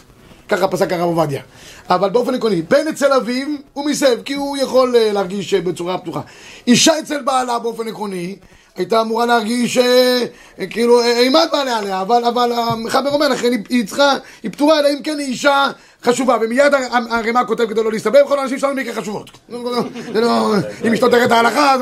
ככה 0.49 0.69
פסק 0.69 0.93
הרב 0.93 1.03
עובדיה. 1.03 1.43
אבל 1.91 2.11
באופן 2.11 2.35
עקרוני, 2.35 2.63
בן 2.63 2.89
אצל 2.89 3.13
אביו 3.13 3.47
הוא 3.73 3.85
מסב, 3.87 4.23
כי 4.25 4.35
הוא 4.35 4.57
יכול 4.57 4.97
אה, 4.97 5.13
להרגיש 5.13 5.55
אה, 5.55 5.61
בצורה 5.61 5.99
פתוחה. 5.99 6.21
אישה 6.67 6.99
אצל 6.99 7.23
בעלה 7.23 7.59
באופן 7.59 7.89
עקרוני, 7.89 8.37
הייתה 8.77 9.01
אמורה 9.01 9.27
להרגיש 9.27 9.79
אה, 9.79 10.25
אה, 10.59 10.67
כאילו 10.67 11.01
אה, 11.01 11.19
אימת 11.19 11.49
בעליה 11.53 11.79
עליה, 11.79 12.01
אבל, 12.01 12.25
אבל 12.25 12.53
המחבר 12.53 13.11
אומר 13.11 13.29
לכן 13.29 13.53
היא, 13.53 13.59
היא 13.69 13.87
צריכה, 13.87 14.13
היא 14.43 14.51
פטורה, 14.53 14.79
אלא 14.81 14.89
אם 14.89 15.03
כן 15.03 15.19
היא 15.19 15.27
אישה 15.27 15.67
חשובה, 16.05 16.37
ומיד 16.41 16.75
הר- 16.75 16.97
הר- 16.97 17.15
הרמ"א 17.15 17.43
כותב 17.47 17.67
כדי 17.67 17.83
לא 17.85 17.93
להסתבך, 17.93 18.21
כל 18.29 18.39
האנשים 18.39 18.59
שלנו 18.59 18.75
מקרה 18.75 18.95
חשובות. 18.95 19.31
לא, 20.15 20.55
אם 20.85 20.93
אשתו 20.93 21.09
תראה 21.09 21.25
את 21.25 21.33
ההלכה, 21.33 21.77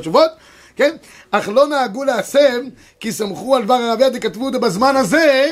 חשובות. 0.00 0.30
כן? 0.78 0.96
אך 1.30 1.48
לא 1.48 1.66
נהגו 1.68 2.04
להסב, 2.04 2.60
כי 3.00 3.12
סמכו 3.12 3.56
על 3.56 3.64
דבר 3.64 3.74
הרביה 3.74 4.10
דכתבו 4.10 4.46
אותו 4.46 4.60
בזמן 4.60 4.96
הזה, 4.96 5.50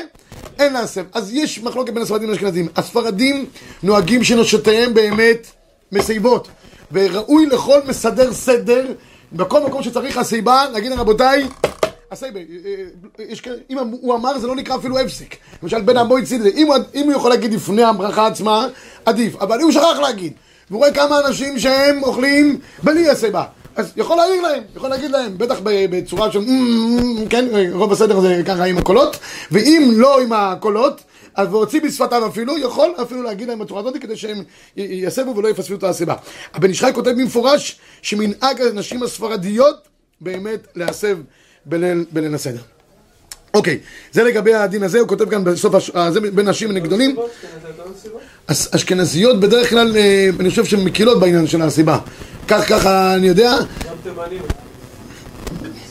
אין 0.59 0.73
להסב. 0.73 1.03
אז 1.13 1.33
יש 1.33 1.59
מחלוקת 1.63 1.93
בין 1.93 2.03
הספרדים 2.03 2.29
לאשכנזים. 2.29 2.67
הספרדים 2.75 3.45
נוהגים 3.83 4.23
שנשותיהם 4.23 4.93
באמת 4.93 5.47
מסייבות. 5.91 6.47
וראוי 6.91 7.45
לכל 7.45 7.79
מסדר 7.87 8.33
סדר, 8.33 8.85
בכל 9.33 9.59
מקום 9.63 9.83
שצריך 9.83 10.17
הסיבה, 10.17 10.65
להגיד 10.73 10.91
רבותיי, 10.91 11.47
הסייבה, 12.11 12.39
אה, 12.39 12.45
אה, 13.19 13.35
כאלה- 13.43 13.55
אם 13.69 13.77
הוא 13.77 14.15
אמר 14.15 14.39
זה 14.39 14.47
לא 14.47 14.55
נקרא 14.55 14.75
אפילו 14.75 14.99
הפסק. 14.99 15.35
למשל 15.63 15.81
בן 15.81 15.97
המבוי 15.97 16.25
צידלי, 16.25 16.49
אם, 16.49 16.67
אם 16.95 17.03
הוא 17.03 17.13
יכול 17.13 17.29
להגיד 17.29 17.53
לפני 17.53 17.83
הברכה 17.83 18.27
עצמה, 18.27 18.67
עדיף. 19.05 19.35
אבל 19.35 19.61
הוא 19.61 19.71
שכח 19.71 19.99
להגיד. 20.01 20.33
והוא 20.69 20.79
רואה 20.79 20.93
כמה 20.93 21.19
אנשים 21.19 21.59
שהם 21.59 22.03
אוכלים 22.03 22.59
בלי 22.83 23.09
הסיבה. 23.09 23.43
אז 23.77 23.91
יכול 23.97 24.17
להעיר 24.17 24.41
להם, 24.41 24.63
יכול 24.75 24.89
להגיד 24.89 25.11
להם, 25.11 25.37
בטח 25.37 25.55
בצורה 25.63 26.31
של, 26.31 26.39
"אמ, 26.39 27.25
כן, 27.29 27.45
רוב 27.71 27.91
הסדר 27.91 28.19
זה 28.19 28.41
ככה 28.45 28.63
עם 28.63 28.77
הקולות, 28.77 29.17
ואם 29.51 29.91
לא 29.95 30.21
עם 30.21 30.33
הקולות, 30.33 31.01
אז 31.35 31.47
והוציא 31.51 31.81
בשפתיו 31.81 32.27
אפילו, 32.27 32.57
יכול 32.57 32.89
אפילו 33.01 33.23
להגיד 33.23 33.47
להם 33.47 33.59
בצורה 33.59 33.79
הזאת 33.81 33.97
כדי 34.01 34.17
שהם 34.17 34.43
יסבו 34.77 35.35
ולא 35.35 35.47
יפספו 35.47 35.73
את 35.75 35.83
הסיבה. 35.83 36.13
הבן 36.53 36.69
איש 36.69 36.79
חי 36.83 36.91
כותב 36.93 37.09
במפורש 37.09 37.79
שמנהג 38.01 38.61
הנשים 38.61 39.03
הספרדיות 39.03 39.87
באמת 40.21 40.67
להסב 40.75 41.17
בליל, 41.65 42.05
בליל 42.11 42.35
הסדר. 42.35 42.61
אוקיי, 43.53 43.79
זה 44.11 44.23
לגבי 44.23 44.53
הדין 44.53 44.83
הזה, 44.83 44.99
הוא 44.99 45.07
כותב 45.07 45.29
כאן 45.29 45.43
בסוף. 45.43 45.95
אה, 45.95 46.11
זה 46.11 46.19
בין 46.21 46.49
נשים 46.49 46.69
וגדולים. 46.75 47.15
אס- 48.47 48.75
אשכנזיות 48.75 49.39
בדרך 49.39 49.69
כלל, 49.69 49.97
אה, 49.97 50.29
אני 50.39 50.49
חושב 50.49 50.65
שהן 50.65 50.83
מקילות 50.83 51.19
בעניין 51.19 51.47
של 51.47 51.61
הסיבה. 51.61 51.97
כך 52.47 52.69
ככה 52.69 53.15
אני 53.15 53.27
יודע. 53.27 53.55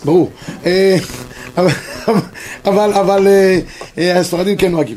ברור. 0.05 0.31
אה, 0.67 0.97
אבל, 2.65 2.93
אבל, 2.93 3.27
אה, 3.27 3.59
אה, 3.99 4.19
הספרדים 4.21 4.57
כן 4.57 4.71
נוהגים. 4.73 4.97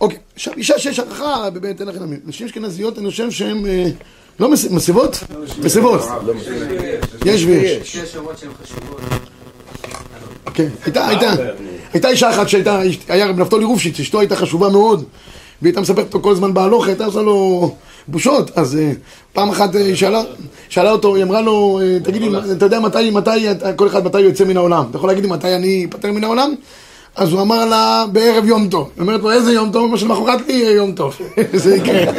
אוקיי, 0.00 0.18
עכשיו 0.34 0.54
אישה 0.56 0.78
שיש 0.78 0.98
הערכה, 0.98 1.50
באמת 1.50 1.80
אין 1.80 1.88
לכם 1.88 1.98
להאמין. 1.98 2.20
נשים 2.26 2.46
אשכנזיות, 2.46 2.98
אני 2.98 3.10
חושב 3.10 3.30
שהן 3.30 3.64
לא 4.40 4.48
מס- 4.50 4.70
מסיבות? 4.70 5.24
מסיבות. 5.64 6.00
יש 7.24 7.44
ויש. 7.44 7.94
יש 7.94 8.16
אומרות 8.16 8.38
שהן. 8.38 8.50
כן, 10.54 10.68
הייתה, 10.84 11.08
הייתה, 11.08 11.32
הייתה 11.92 12.08
אישה 12.08 12.30
אחת 12.30 12.48
שהייתה, 12.48 12.80
היה 13.08 13.26
רב 13.26 13.38
נפתולי 13.40 13.64
רופשיץ, 13.64 14.00
אשתו 14.00 14.20
הייתה 14.20 14.36
חשובה 14.36 14.68
מאוד, 14.68 14.98
והיא 15.62 15.70
הייתה 15.70 15.80
מספרת 15.80 16.14
לו 16.14 16.22
כל 16.22 16.32
הזמן 16.32 16.54
בהלוך, 16.54 16.86
הייתה 16.86 17.04
עושה 17.04 17.20
לו 17.22 17.74
בושות, 18.08 18.58
אז 18.58 18.76
אה, 18.76 18.92
פעם 19.32 19.50
אחת 19.50 19.76
אה, 19.76 19.80
היא 19.80 19.94
שאלה, 19.94 20.22
שאלה 20.68 20.90
אותו, 20.90 21.14
היא 21.14 21.24
אמרה 21.24 21.40
לו, 21.40 21.80
אה, 21.82 21.98
תגיד 22.02 22.22
לי, 22.22 22.28
אתה 22.52 22.64
יודע 22.64 22.80
מתי, 22.80 23.10
מתי, 23.10 23.46
כל 23.76 23.86
אחד 23.86 24.04
מתי 24.04 24.20
יוצא 24.20 24.44
מן 24.44 24.56
העולם? 24.56 24.84
אתה 24.90 24.96
יכול 24.96 25.10
להגיד 25.10 25.24
לי 25.24 25.30
מתי 25.30 25.54
אני 25.54 25.86
אפטר 25.90 26.12
מן 26.12 26.24
העולם? 26.24 26.54
אז 27.16 27.32
הוא 27.32 27.40
אמר 27.40 27.64
לה, 27.64 28.04
בערב 28.12 28.44
יום 28.44 28.68
טוב. 28.68 28.90
היא 28.96 29.02
אומרת 29.02 29.20
לו, 29.20 29.30
איזה 29.30 29.52
יום 29.52 29.72
טוב? 29.72 29.88
אמא 29.88 29.96
שלמחרת 29.96 30.46
לי 30.46 30.52
יהיה 30.52 30.70
יום 30.70 30.92
טוב. 30.92 31.16
זה 31.52 31.76
יקרה. 31.76 32.00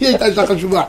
היא 0.00 0.08
הייתה 0.08 0.26
אישה 0.26 0.46
חשובה. 0.46 0.82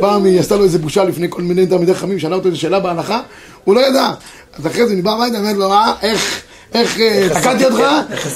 פעם 0.00 0.24
היא 0.24 0.40
עשתה 0.40 0.56
לו 0.56 0.64
איזה 0.64 0.78
בושה 0.78 1.04
לפני 1.04 1.26
כל 1.30 1.42
מיני 1.42 1.66
תלמידי 1.66 1.94
חכמים, 1.94 2.18
שאלה 2.18 2.36
אותו 2.36 2.46
איזה 2.48 2.58
שאלה 2.58 2.80
בהלכה, 2.80 3.20
הוא 3.64 3.74
לא 3.74 3.80
ידע. 3.80 4.10
אז 4.58 4.66
אחרי 4.66 4.86
זה 4.86 4.92
אני 4.92 5.02
בא 5.02 5.12
הביתה, 5.12 5.38
אומרת 5.38 5.56
לו, 5.56 5.72
אה, 5.72 5.92
איך, 6.02 6.42
איך 6.74 7.00
אה, 7.00 7.28
תקעתי 7.40 7.64
אותך? 7.64 7.80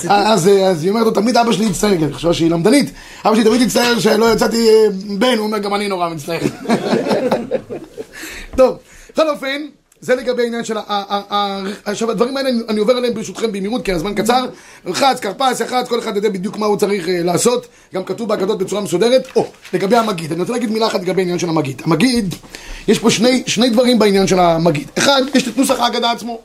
אז 0.08 0.48
אה, 0.48 0.66
אז 0.66 0.82
היא 0.82 0.90
אומרת 0.90 1.04
לו, 1.06 1.10
תמיד 1.10 1.36
אבא 1.36 1.52
שלי 1.52 1.66
הצטער, 1.66 1.96
כי 1.98 2.04
אני 2.04 2.12
חושב 2.12 2.32
שהיא 2.32 2.50
למדנית, 2.50 2.90
אבא 3.24 3.34
שלי 3.34 3.44
תמיד 3.44 3.62
הצטער 3.62 3.98
שלא 3.98 4.32
יצאתי 4.32 4.68
אה, 4.68 4.86
בן, 5.18 5.38
הוא 5.38 5.46
אומר, 5.46 5.58
גם 5.58 5.74
אני 5.74 5.88
נורא 5.88 6.08
מצטער. 6.08 6.38
בכל 8.56 9.28
אופן, 9.28 9.62
זה 10.00 10.14
לגבי 10.14 10.42
העניין 10.42 10.64
של 10.64 10.76
ה... 10.78 10.82
עכשיו, 11.84 12.10
הדברים 12.10 12.36
האלה, 12.36 12.48
אני- 12.68 12.78
עובר 12.80 12.96
עליהם 12.96 13.14
ברשותכם 13.14 13.52
במהירות, 13.52 13.84
כי 13.84 13.92
הזמן 13.92 14.14
קצר. 14.14 14.46
רחץ, 14.86 15.20
כרפס, 15.20 15.60
יח"צ, 15.60 15.88
כל 15.88 15.98
אחד 15.98 16.16
יודע 16.16 16.28
בדיוק 16.28 16.56
מה 16.58 16.66
הוא 16.66 16.76
צריך 16.76 17.08
אה, 17.08 17.22
לעשות. 17.22 17.66
גם 17.94 18.04
כתוב 18.04 18.28
בהגדות 18.28 18.58
בצורה 18.58 18.82
מסודרת. 18.82 19.28
או, 19.36 19.46
לגבי 19.72 19.96
המגיד. 19.96 20.32
אני 20.32 20.40
רוצה 20.40 20.52
להגיד 20.52 20.70
מילה 20.70 20.86
אחת 20.86 21.00
לגבי 21.00 21.20
העניין 21.20 21.38
של 21.38 21.48
המגיד. 21.48 21.82
המגיד, 21.84 22.34
יש 22.88 22.98
פה 22.98 23.10
שני, 23.10 23.42
שני 23.46 23.70
דברים 23.70 23.98
בעניין 23.98 24.26
של 24.26 24.38
המגיד. 24.38 24.88
אחד, 24.98 25.22
יש 25.34 25.48
את 25.48 25.56
נוסח 25.56 25.80
ההגדה 25.80 26.10
עצמו. 26.10 26.38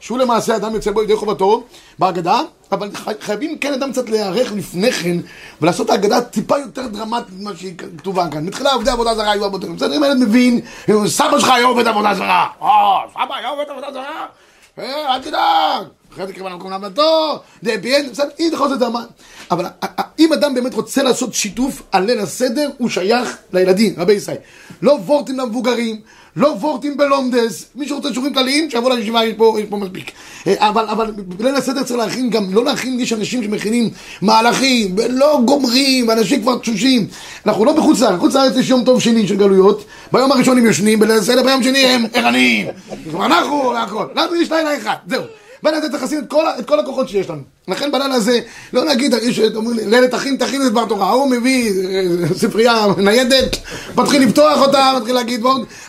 שהוא 0.00 0.18
למעשה 0.18 0.56
אדם 0.56 0.74
יוצא 0.74 0.90
בו 0.90 1.02
ידי 1.02 1.16
חובתו 1.16 1.62
בהגדה, 1.98 2.40
אבל 2.72 2.90
חי- 2.94 3.10
חייבים 3.20 3.58
כן 3.58 3.72
אדם 3.72 3.92
קצת 3.92 4.10
להיערך 4.10 4.52
לפני 4.52 4.92
כן 4.92 5.16
ולעשות 5.60 5.86
את 5.86 5.90
ההגדה 5.90 6.20
טיפה 6.20 6.58
יותר 6.58 6.86
דרמטית 6.86 7.34
ממה 7.40 7.50
שהיא 7.56 7.74
כתובה 7.98 8.26
כאן. 8.30 8.44
מתחילה 8.46 8.72
עובדי 8.72 8.90
עבודה 8.90 9.14
זרה 9.14 9.30
היו 9.30 9.44
עבודה, 9.44 9.66
בסדר, 9.68 9.96
אם 9.96 10.02
הילד 10.02 10.16
מבין, 10.16 10.60
סבא 11.06 11.38
שלך 11.38 11.48
היה 11.50 11.66
עובד 11.66 11.86
עבודה 11.86 12.14
זרה, 12.14 12.46
אה, 12.62 12.68
סבא 13.12 13.34
היה 13.34 13.48
עובד 13.48 13.64
עבודה 13.70 13.92
זרה, 13.92 14.26
אה, 14.78 15.14
אל 15.14 15.22
תדאג, 15.22 15.86
אחרי 16.12 16.26
זה 16.26 16.32
קרבה 16.32 16.50
למקום 16.50 16.70
לעבודתו, 16.70 17.40
דה 17.62 17.70
פיין, 17.82 18.10
בסדר, 18.10 18.28
אם 18.40 18.50
יכול 18.52 18.66
להיות 18.66 18.80
דרמה. 18.80 19.04
אבל 19.50 19.64
אם 20.18 20.32
אדם 20.32 20.54
באמת 20.54 20.74
רוצה 20.74 21.02
לעשות 21.02 21.34
שיתוף 21.34 21.82
על 21.92 22.04
ליל 22.04 22.18
הסדר, 22.18 22.70
הוא 22.78 22.88
שייך 22.88 23.36
לילדים, 23.52 23.94
רבי 23.96 24.12
ישראל. 24.12 24.36
לא 24.82 24.98
וורטים 25.06 25.38
למבוגרים, 25.38 26.00
לא 26.36 26.46
וורטים 26.46 26.96
בלומדס, 26.96 27.66
מי 27.74 27.88
שרוצה 27.88 28.12
שיעורים 28.12 28.34
כלליים, 28.34 28.70
שיבוא 28.70 28.94
לישיבה, 28.94 29.24
יש 29.24 29.34
פה, 29.70 29.76
מספיק. 29.76 30.10
אה, 30.46 30.68
אבל, 30.68 30.84
אבל 30.88 31.54
הסדר 31.56 31.82
צריך 31.82 31.98
להכין 31.98 32.30
גם, 32.30 32.54
לא 32.54 32.64
להכין, 32.64 33.00
יש 33.00 33.12
אנשים 33.12 33.42
שמכינים 33.42 33.90
מהלכים, 34.22 34.94
ולא 34.98 35.40
גומרים, 35.44 36.08
ואנשים 36.08 36.42
כבר 36.42 36.58
תשושים. 36.58 37.06
אנחנו 37.46 37.64
לא 37.64 37.72
בחוץ 37.72 38.00
לארץ, 38.00 38.16
בחוץ 38.16 38.34
לארץ 38.34 38.56
יש 38.56 38.70
יום 38.70 38.84
טוב 38.84 39.00
שני 39.00 39.28
של 39.28 39.36
גלויות, 39.36 39.84
ביום 40.12 40.32
הראשון 40.32 40.58
הם 40.58 40.66
ישנים, 40.66 40.98
בליל 41.00 41.18
הסדר 41.18 41.42
ביום 41.42 41.62
שני 41.62 41.78
הם 41.78 42.04
ערניים. 42.12 42.66
אנחנו, 43.14 43.72
והכל. 43.74 44.06
לנו 44.14 44.34
יש 44.34 44.52
לילה 44.52 44.78
אחד, 44.78 44.94
זהו. 45.06 45.22
הזה 45.74 45.90
צריך 45.90 46.02
לשים 46.02 46.18
את 46.18 46.30
כל, 46.30 46.44
את 46.58 46.66
כל 46.66 46.80
הכוחות 46.80 47.08
שיש 47.08 47.30
לנו. 47.30 47.42
לכן 47.68 47.92
בלילה 47.92 48.14
הזה, 48.14 48.40
לא 48.72 48.84
לי, 49.72 49.86
לילה 49.86 50.08
תכין, 50.08 50.36
תכין 50.36 50.62
את 50.62 50.70
דבר 50.70 50.86
תורה. 50.86 51.10
הוא 51.10 51.30
מביא 51.30 51.70
אה, 51.70 52.34
ספרייה 52.34 52.86
ניידת, 52.98 53.56
מתחיל 53.96 54.22
לפתוח 54.22 54.60
אותה, 54.60 54.92
מתחיל 54.96 55.14
להגיד, 55.14 55.44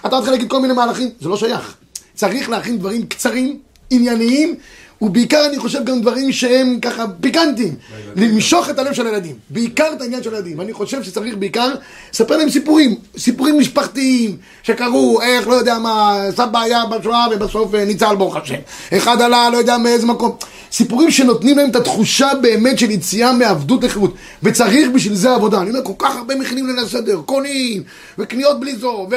אתה 0.05 0.17
מתחיל 0.17 0.31
להגיד 0.33 0.49
כל 0.49 0.61
מיני 0.61 0.73
מהלכים, 0.73 1.09
זה 1.21 1.29
לא 1.29 1.37
שייך. 1.37 1.75
צריך 2.15 2.49
להכין 2.49 2.77
דברים 2.77 3.05
קצרים, 3.05 3.57
ענייניים, 3.89 4.55
ובעיקר 5.01 5.45
אני 5.49 5.59
חושב 5.59 5.85
גם 5.85 6.01
דברים 6.01 6.31
שהם 6.31 6.79
ככה 6.81 7.05
פיקנטיים, 7.21 7.75
למשוך 8.15 8.69
את 8.69 8.79
הלב 8.79 8.93
של 8.93 9.07
הילדים, 9.07 9.35
בעיקר 9.49 9.93
את 9.93 10.01
העניין 10.01 10.23
של 10.23 10.33
הילדים. 10.33 10.61
אני 10.61 10.73
חושב 10.73 11.03
שצריך 11.03 11.35
בעיקר 11.35 11.73
לספר 12.13 12.37
להם 12.37 12.49
סיפורים, 12.49 12.95
סיפורים 13.17 13.59
משפחתיים 13.59 14.37
שקרו, 14.63 15.21
איך, 15.21 15.47
לא 15.47 15.53
יודע 15.53 15.79
מה, 15.79 16.19
סבא 16.35 16.59
היה 16.59 16.85
בשואה 16.85 17.25
ובסוף 17.31 17.75
אה, 17.75 17.85
ניצל 17.85 18.15
ברוך 18.15 18.35
השם. 18.35 18.55
אחד 18.97 19.21
עלה, 19.21 19.49
לא 19.49 19.57
יודע 19.57 19.77
מאיזה 19.77 20.05
מקום. 20.05 20.35
סיפורים 20.71 21.11
שנותנים 21.11 21.57
להם 21.57 21.69
את 21.69 21.75
התחושה 21.75 22.29
באמת 22.41 22.79
של 22.79 22.91
יציאה 22.91 23.33
מעבדות 23.33 23.83
לחירות. 23.83 24.13
וצריך 24.43 24.89
בשביל 24.89 25.15
זה 25.15 25.35
עבודה. 25.35 25.61
אני 25.61 25.69
אומר, 25.69 25.83
כל 25.83 25.93
כך 25.97 26.15
הרבה 26.15 26.35
מכינים 26.35 26.67
ליל 26.67 26.79
הסדר, 26.79 27.21
קונים, 27.25 27.83
וקניות 28.17 28.59
בלי 28.59 28.75
זו, 28.75 29.07
ו... 29.11 29.15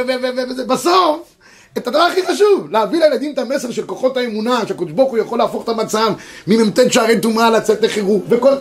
בסוף... 0.66 1.33
את 1.78 1.86
הדבר 1.86 2.02
הכי 2.02 2.26
חשוב, 2.26 2.70
להביא 2.70 3.00
לילדים 3.00 3.32
את 3.32 3.38
המסר 3.38 3.70
של 3.70 3.86
כוחות 3.86 4.16
האמונה, 4.16 4.60
שהקדוש 4.68 4.92
ברוך 4.92 5.10
הוא 5.10 5.18
יכול 5.18 5.38
להפוך 5.38 5.64
את 5.64 5.68
המצב 5.68 6.12
ממ"ט 6.46 6.78
שערי 6.90 7.20
טומאה 7.20 7.50
לצאת 7.50 7.82
לחירות, 7.82 8.22
וכל... 8.28 8.52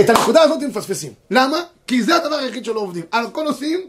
את 0.00 0.10
הנקודה 0.10 0.42
הזאת 0.42 0.62
הם 0.62 0.68
מפספסים. 0.68 1.12
למה? 1.30 1.60
כי 1.86 2.02
זה 2.02 2.16
הדבר 2.16 2.34
היחיד 2.34 2.64
שלא 2.64 2.80
עובדים. 2.80 3.04
על 3.10 3.26
הכל 3.26 3.46
עושים, 3.46 3.80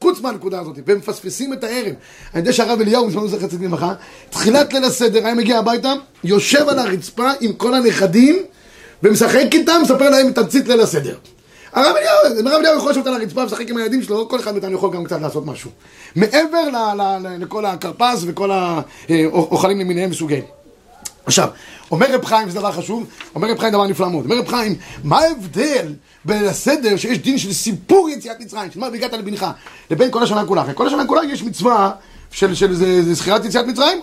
חוץ 0.00 0.20
מהנקודה 0.20 0.60
הזאת, 0.60 0.76
והם 0.86 0.98
מפספסים 0.98 1.52
את 1.52 1.64
הערב. 1.64 1.94
אני 2.34 2.40
יודע 2.40 2.52
שהרב 2.52 2.80
אליהו, 2.80 3.06
בזמנו 3.06 3.28
זכר 3.28 3.46
צדיק 3.46 3.62
לברכה, 3.62 3.94
תחילת 4.30 4.72
ליל 4.72 4.84
הסדר, 4.84 5.24
היה 5.24 5.34
מגיע 5.34 5.58
הביתה, 5.58 5.92
יושב 6.24 6.68
על 6.68 6.78
הרצפה 6.78 7.30
עם 7.40 7.52
כל 7.52 7.74
הנכדים, 7.74 8.36
ומשחק 9.02 9.46
איתם, 9.52 9.80
מספר 9.82 10.10
להם 10.10 10.28
את 10.28 10.34
תמצית 10.34 10.68
ליל 10.68 10.80
הסדר. 10.80 11.16
הרב 11.72 11.96
אליהו, 11.96 12.46
הרב 12.48 12.58
אליהו 12.60 12.76
יכול 12.78 12.90
לשבת 12.90 13.06
על 13.06 13.14
הרצפה 13.14 13.40
ולשחק 13.40 13.70
עם 13.70 13.76
הילדים 13.76 14.02
שלו, 14.02 14.28
כל 14.28 14.40
אחד 14.40 14.52
מאיתנו 14.52 14.74
יכול 14.74 14.90
גם 14.92 15.04
קצת 15.04 15.20
לעשות 15.20 15.46
משהו. 15.46 15.70
מעבר 16.16 16.62
ל- 16.72 17.00
ל- 17.02 17.26
ל- 17.26 17.42
לכל 17.42 17.66
הכרפס 17.66 18.22
וכל 18.26 18.50
האוכלים 18.50 19.78
למיניהם 19.80 20.10
וסוגיהם. 20.10 20.42
עכשיו, 21.26 21.48
אומר 21.90 22.14
רב 22.14 22.24
חיים, 22.24 22.50
זה 22.50 22.58
דבר 22.58 22.72
חשוב, 22.72 23.04
אומר 23.34 23.50
רב 23.50 23.58
חיים 23.58 23.72
דבר 23.72 23.86
נפלא 23.86 24.08
מאוד. 24.10 24.24
אומר 24.24 24.38
רב 24.38 24.48
חיים, 24.48 24.74
מה 25.04 25.18
ההבדל 25.18 25.92
בין 26.24 26.44
הסדר 26.44 26.96
שיש 26.96 27.18
דין 27.18 27.38
של 27.38 27.52
סיפור 27.52 28.08
יציאת 28.10 28.40
מצרים, 28.40 28.70
של 28.70 28.80
מה 28.80 28.88
והגעת 28.92 29.12
לבנך, 29.12 29.46
לבין 29.90 30.10
כל 30.10 30.22
השנה 30.22 30.46
כולה? 30.46 30.72
כל 30.74 30.86
השנה 30.86 31.06
כולה 31.06 31.24
יש 31.24 31.42
מצווה 31.42 31.90
של, 32.30 32.54
של 32.54 32.74
זה- 32.74 33.02
זה 33.02 33.14
זכירת 33.14 33.44
יציאת 33.44 33.66
מצרים, 33.66 34.00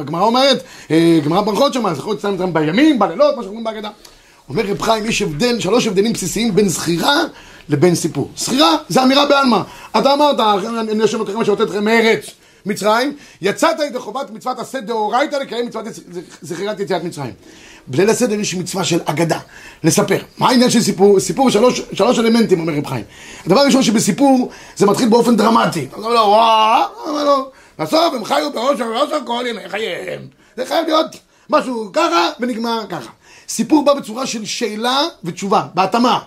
הגמרא 0.00 0.22
אומרת, 0.22 0.62
אה, 0.90 1.18
גמרא 1.24 1.40
ברכות 1.40 1.72
שם, 1.74 1.94
זכירת 1.94 2.18
יציאת 2.18 2.32
מצרים 2.32 2.52
בימים, 2.52 2.98
בלילות, 2.98 3.36
מה 3.36 3.42
שאומרים 3.42 3.64
בהגדה. 3.64 3.90
אומר 4.50 4.62
רב 4.66 4.82
חיים, 4.82 5.06
יש 5.06 5.22
הבדל, 5.22 5.60
שלוש 5.60 5.86
הבדלים 5.86 6.12
בסיסיים 6.12 6.54
בין 6.54 6.68
זכירה 6.68 7.20
לבין 7.68 7.94
סיפור. 7.94 8.30
זכירה 8.36 8.76
זה 8.88 9.02
אמירה 9.02 9.26
בעלמא. 9.26 9.60
אתה 9.98 10.12
אמרת, 10.12 10.40
אני 10.90 11.02
יושב 11.02 11.20
אתכם 11.20 11.44
שהוצאתי 11.44 11.70
אתכם 11.70 11.84
מארץ 11.84 12.24
מצרים, 12.66 13.16
יצאת 13.42 13.76
ידי 13.88 13.98
חובת 13.98 14.30
מצוות 14.30 14.58
עשה 14.58 14.80
דאורייתא 14.80 15.36
לקיים 15.36 15.66
מצוות 15.66 15.86
זכירת 16.42 16.80
יציאת 16.80 17.04
מצרים. 17.04 17.32
בליל 17.86 18.10
הסדר 18.10 18.40
יש 18.40 18.54
מצווה 18.54 18.84
של 18.84 19.00
אגדה, 19.04 19.38
לספר. 19.84 20.18
מה 20.38 20.48
העניין 20.48 20.70
של 20.70 20.80
סיפור? 20.80 21.20
סיפור 21.20 21.50
שלוש, 21.50 21.82
שלוש 21.92 22.18
אלמנטים, 22.18 22.60
אומר 22.60 22.72
רב 22.72 22.86
חיים. 22.86 23.04
הדבר 23.46 23.60
הראשון 23.60 23.82
שבסיפור, 23.82 24.50
זה 24.76 24.86
מתחיל 24.86 25.08
באופן 25.08 25.36
דרמטי. 25.36 25.84
אתה 25.84 25.96
אומר 25.96 26.08
לו, 26.08 26.20
וואו. 26.20 26.80
סיפור 33.50 33.84
בא 33.84 33.94
בצורה 33.94 34.26
של 34.26 34.44
שאלה 34.44 35.02
ותשובה, 35.24 35.66
בהתאמה. 35.74 36.18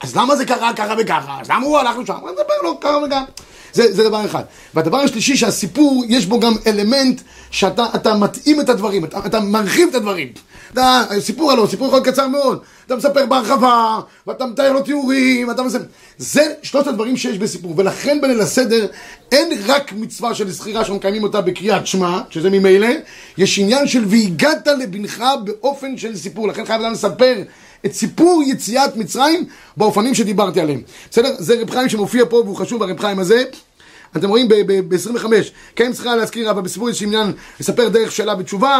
אז 0.00 0.16
למה 0.16 0.36
זה 0.36 0.46
קרה 0.46 0.72
ככה 0.72 0.94
וככה? 0.98 1.38
אז 1.40 1.50
למה 1.50 1.66
הוא 1.66 1.78
הלך 1.78 1.98
לשם? 1.98 2.12
אני 2.12 2.32
מדבר 2.32 2.54
לו 2.62 2.80
ככה 2.80 2.96
וככה. 3.06 3.24
זה, 3.72 3.92
זה 3.92 4.04
דבר 4.04 4.24
אחד. 4.24 4.42
והדבר 4.74 4.96
השלישי, 4.98 5.36
שהסיפור, 5.36 6.04
יש 6.08 6.26
בו 6.26 6.40
גם 6.40 6.52
אלמנט 6.66 7.20
שאתה 7.50 7.86
אתה 7.94 8.14
מתאים 8.14 8.60
את 8.60 8.68
הדברים, 8.68 9.04
אתה, 9.04 9.18
אתה 9.26 9.40
מרחיב 9.40 9.88
את 9.88 9.94
הדברים. 9.94 10.28
אתה, 10.72 11.04
סיפור 11.18 11.52
הלוא, 11.52 11.66
סיפור 11.66 11.88
יכול 11.88 12.00
קצר 12.00 12.28
מאוד. 12.28 12.58
אתה 12.86 12.96
מספר 12.96 13.26
בהרחבה, 13.26 14.00
ואתה 14.26 14.46
מתאר 14.46 14.72
לו 14.72 14.82
תיאורים, 14.82 15.48
ואתה 15.48 15.62
מספר... 15.62 15.84
זה 16.18 16.52
שלושת 16.62 16.86
הדברים 16.86 17.16
שיש 17.16 17.38
בסיפור. 17.38 17.74
ולכן 17.76 18.20
בליל 18.20 18.40
הסדר 18.40 18.86
אין 19.32 19.48
רק 19.66 19.92
מצווה 19.92 20.34
של 20.34 20.50
זכירה 20.50 20.80
שאנחנו 20.80 20.96
מקיימים 20.96 21.22
אותה 21.22 21.40
בקריאת 21.40 21.86
שמע, 21.86 22.20
שזה 22.30 22.50
ממילא, 22.50 22.88
יש 23.38 23.58
עניין 23.58 23.86
של 23.86 24.04
והגעת 24.06 24.66
לבנך 24.66 25.24
באופן 25.44 25.96
של 25.96 26.16
סיפור. 26.16 26.48
לכן 26.48 26.64
חייב 26.64 26.82
אדם 26.82 26.92
לספר 26.92 27.42
את 27.86 27.92
סיפור 27.92 28.42
יציאת 28.46 28.96
מצרים 28.96 29.44
באופנים 29.76 30.14
שדיברתי 30.14 30.60
עליהם. 30.60 30.82
בסדר? 31.10 31.34
זה 31.38 31.60
רב 31.60 31.70
חיים 31.70 31.88
שמופיע 31.88 32.24
פה 32.28 32.36
והוא 32.36 32.56
חשוב, 32.56 32.82
הרב 32.82 33.00
חיים 33.00 33.18
הזה. 33.18 33.44
אתם 34.16 34.28
רואים 34.28 34.48
ב-25, 34.48 35.26
כן 35.76 35.92
צריכה 35.92 36.16
להזכיר, 36.16 36.50
אבל 36.50 36.62
בסיפור 36.62 36.90
יש 36.90 37.02
עניין 37.02 37.32
לספר 37.60 37.88
דרך 37.88 38.12
שאלה 38.12 38.34
בתשובה, 38.34 38.78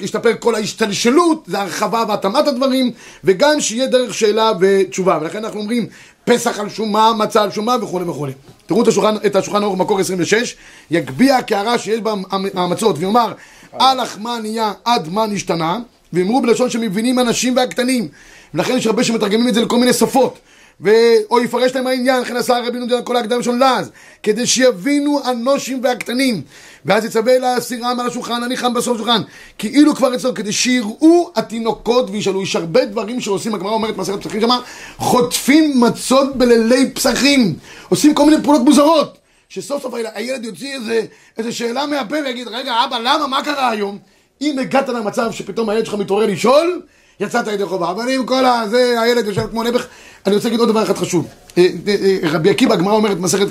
להשתפר 0.00 0.32
כל 0.40 0.54
ההשתלשלות, 0.54 1.44
זה 1.46 1.60
הרחבה 1.60 2.04
והתאמת 2.08 2.48
הדברים, 2.48 2.90
וגם 3.24 3.60
שיהיה 3.60 3.86
דרך 3.86 4.14
שאלה 4.14 4.52
ותשובה. 4.60 5.18
ולכן 5.20 5.44
אנחנו 5.44 5.60
אומרים 5.60 5.86
פסח 6.24 6.58
על 6.58 6.68
שומה, 6.68 7.12
מצה 7.12 7.42
על 7.42 7.50
שומה 7.50 7.76
וכולי 7.82 8.04
וכולי. 8.04 8.32
תראו 8.66 8.82
את 8.82 8.88
השולחן, 8.88 9.14
את 9.26 9.36
השולחן 9.36 9.62
אורך 9.62 9.78
מקור 9.78 10.00
26, 10.00 10.56
יגביה 10.90 11.38
הקערה 11.38 11.78
שיש 11.78 12.00
בה 12.00 12.14
המצות, 12.54 12.96
ויאמר, 12.98 13.32
הלך 13.72 14.18
מה 14.20 14.38
נהיה 14.42 14.72
עד 14.84 15.08
מה 15.08 15.26
נשתנה, 15.26 15.78
ואמרו 16.12 16.42
בלשון 16.42 16.70
שמבינים 16.70 17.18
הנשים 17.18 17.56
והקטנים. 17.56 18.08
ולכן 18.54 18.76
יש 18.76 18.86
הרבה 18.86 19.04
שמתרגמים 19.04 19.48
את 19.48 19.54
זה 19.54 19.60
לכל 19.60 19.78
מיני 19.78 19.92
שפות. 19.92 20.38
ו... 20.80 20.90
או 21.30 21.40
יפרש 21.40 21.74
להם 21.74 21.86
העניין, 21.86 22.22
לכן 22.22 22.36
עשה 22.36 22.58
רבינו 22.58 22.86
דין 22.86 22.98
כל 23.04 23.16
ההקדם 23.16 23.42
של 23.42 23.52
לעז, 23.52 23.90
כדי 24.22 24.46
שיבינו 24.46 25.20
הנושים 25.24 25.80
והקטנים. 25.82 26.42
ואז 26.84 27.04
יצווה 27.04 27.38
להסירם 27.38 28.00
על 28.00 28.06
השולחן, 28.06 28.42
הניחם 28.42 28.74
בסוף 28.74 28.94
השולחן, 28.94 29.22
כאילו 29.58 29.94
כבר 29.94 30.14
אצלו, 30.14 30.34
כדי 30.34 30.52
שיראו 30.52 31.30
התינוקות 31.36 32.10
וישאלו. 32.10 32.42
יש 32.42 32.56
הרבה 32.56 32.84
דברים 32.84 33.20
שעושים, 33.20 33.54
הגמרא 33.54 33.72
אומרת 33.72 33.96
מסכת 33.96 34.22
פסחים 34.22 34.40
שמה, 34.40 34.60
חוטפים 34.96 35.80
מצות 35.80 36.36
בלילי 36.36 36.90
פסחים. 36.90 37.54
עושים 37.88 38.14
כל 38.14 38.24
מיני 38.24 38.42
פעולות 38.42 38.62
מוזרות. 38.62 39.18
שסוף 39.48 39.82
סוף 39.82 39.94
הילד 40.14 40.44
יוציא 40.44 40.74
איזה, 40.74 41.02
איזה 41.38 41.52
שאלה 41.52 41.86
מהפה 41.86 42.16
ויגיד, 42.24 42.48
רגע, 42.48 42.84
אבא, 42.84 42.98
למה, 42.98 43.26
מה 43.26 43.44
קרה 43.44 43.70
היום? 43.70 43.98
אם 44.40 44.58
הגעת 44.58 44.88
למצב 44.88 45.32
שפתאום 45.32 45.68
הילד 45.68 45.86
שלך 45.86 45.94
מתעורר 45.94 46.26
לשאול, 46.26 46.82
יצאת 47.20 47.46
ידי 47.46 47.66
חובה. 47.66 47.90
אבל 47.90 48.08
אם 48.08 48.26
כל 48.26 48.44
הזה, 48.44 49.00
הילד 49.00 49.26
יושב 49.26 49.46
כמו 49.50 49.62
נעבך, 49.62 49.86
אני 50.26 50.34
רוצה 50.34 50.48
להגיד 50.48 50.60
עוד 50.60 50.68
דבר 50.68 50.82
אחד 50.82 50.96
חשוב. 50.96 51.26
אה, 51.58 51.66
אה, 51.88 51.94
אה, 52.04 52.18
רבי 52.30 52.50
עקיבא, 52.50 52.74
הגמרא 52.74 52.94
אומרת 52.94 53.18
במסכת 53.18 53.46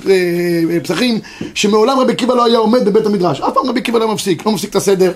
פסחים, 0.83 1.19
שמעולם 1.55 1.99
רבי 1.99 2.13
עקיבא 2.13 2.33
לא 2.33 2.45
היה 2.45 2.57
עומד 2.57 2.85
בבית 2.85 3.05
המדרש. 3.05 3.41
אף 3.41 3.53
פעם 3.53 3.69
רבי 3.69 3.79
עקיבא 3.79 3.99
לא 3.99 4.13
מפסיק, 4.13 4.45
לא 4.45 4.51
מפסיק 4.51 4.69
את 4.69 4.75
הסדר, 4.75 5.11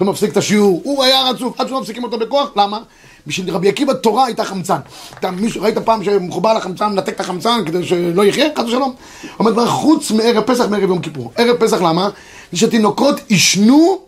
לא 0.00 0.06
מפסיק 0.06 0.32
את 0.32 0.36
השיעור. 0.36 0.80
הוא 0.84 1.04
היה 1.04 1.22
רצוף, 1.30 1.60
עד 1.60 1.68
שלא 1.68 1.80
מפסיקים 1.80 2.04
אותו 2.04 2.18
בכוח, 2.18 2.50
למה? 2.56 2.78
בשביל 3.26 3.50
רבי 3.50 3.68
עקיבא 3.68 3.92
תורה 3.92 4.26
הייתה 4.26 4.44
חמצן. 4.44 4.78
אתה, 5.18 5.30
מישהו, 5.30 5.62
ראית 5.62 5.78
פעם 5.78 6.04
שמחובר 6.04 6.54
לחמצן, 6.54 6.86
מנתק 6.86 7.14
את 7.14 7.20
החמצן 7.20 7.62
כדי 7.66 7.84
שלא 7.84 8.24
יחיה? 8.24 8.46
חס 8.58 8.64
ושלום. 8.64 8.94
אומר 9.38 9.50
דבר 9.50 9.66
חוץ 9.66 10.10
מערב 10.10 10.42
פסח, 10.42 10.64
מערב 10.70 10.88
יום 10.88 11.00
כיפור. 11.00 11.32
ערב 11.36 11.56
פסח 11.56 11.80
למה? 11.82 12.08
שתינוקות 12.54 13.20
עישנו 13.28 13.98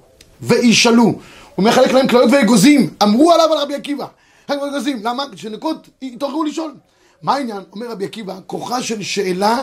וישאלו. 0.40 1.14
הוא 1.54 1.64
מחלק 1.64 1.92
להם 1.92 2.08
כליות 2.08 2.30
ואגוזים, 2.32 2.90
אמרו 3.02 3.32
עליו 3.32 3.52
על 3.52 3.58
רבי 3.58 3.74
עקיבא. 3.74 4.04
כליות 4.48 4.62
ואגוזים, 4.62 5.00
למה? 5.02 5.24
כשנקות 5.32 5.88
יתעוררו 6.02 6.44
לשאול. 6.44 6.74
מה 7.22 7.34
העניין? 7.34 7.62
אומר 7.72 7.90
רבי 7.90 8.04
עקיבא, 8.04 8.34
כוחה 8.46 8.82
של 8.82 9.02
שאלה 9.02 9.58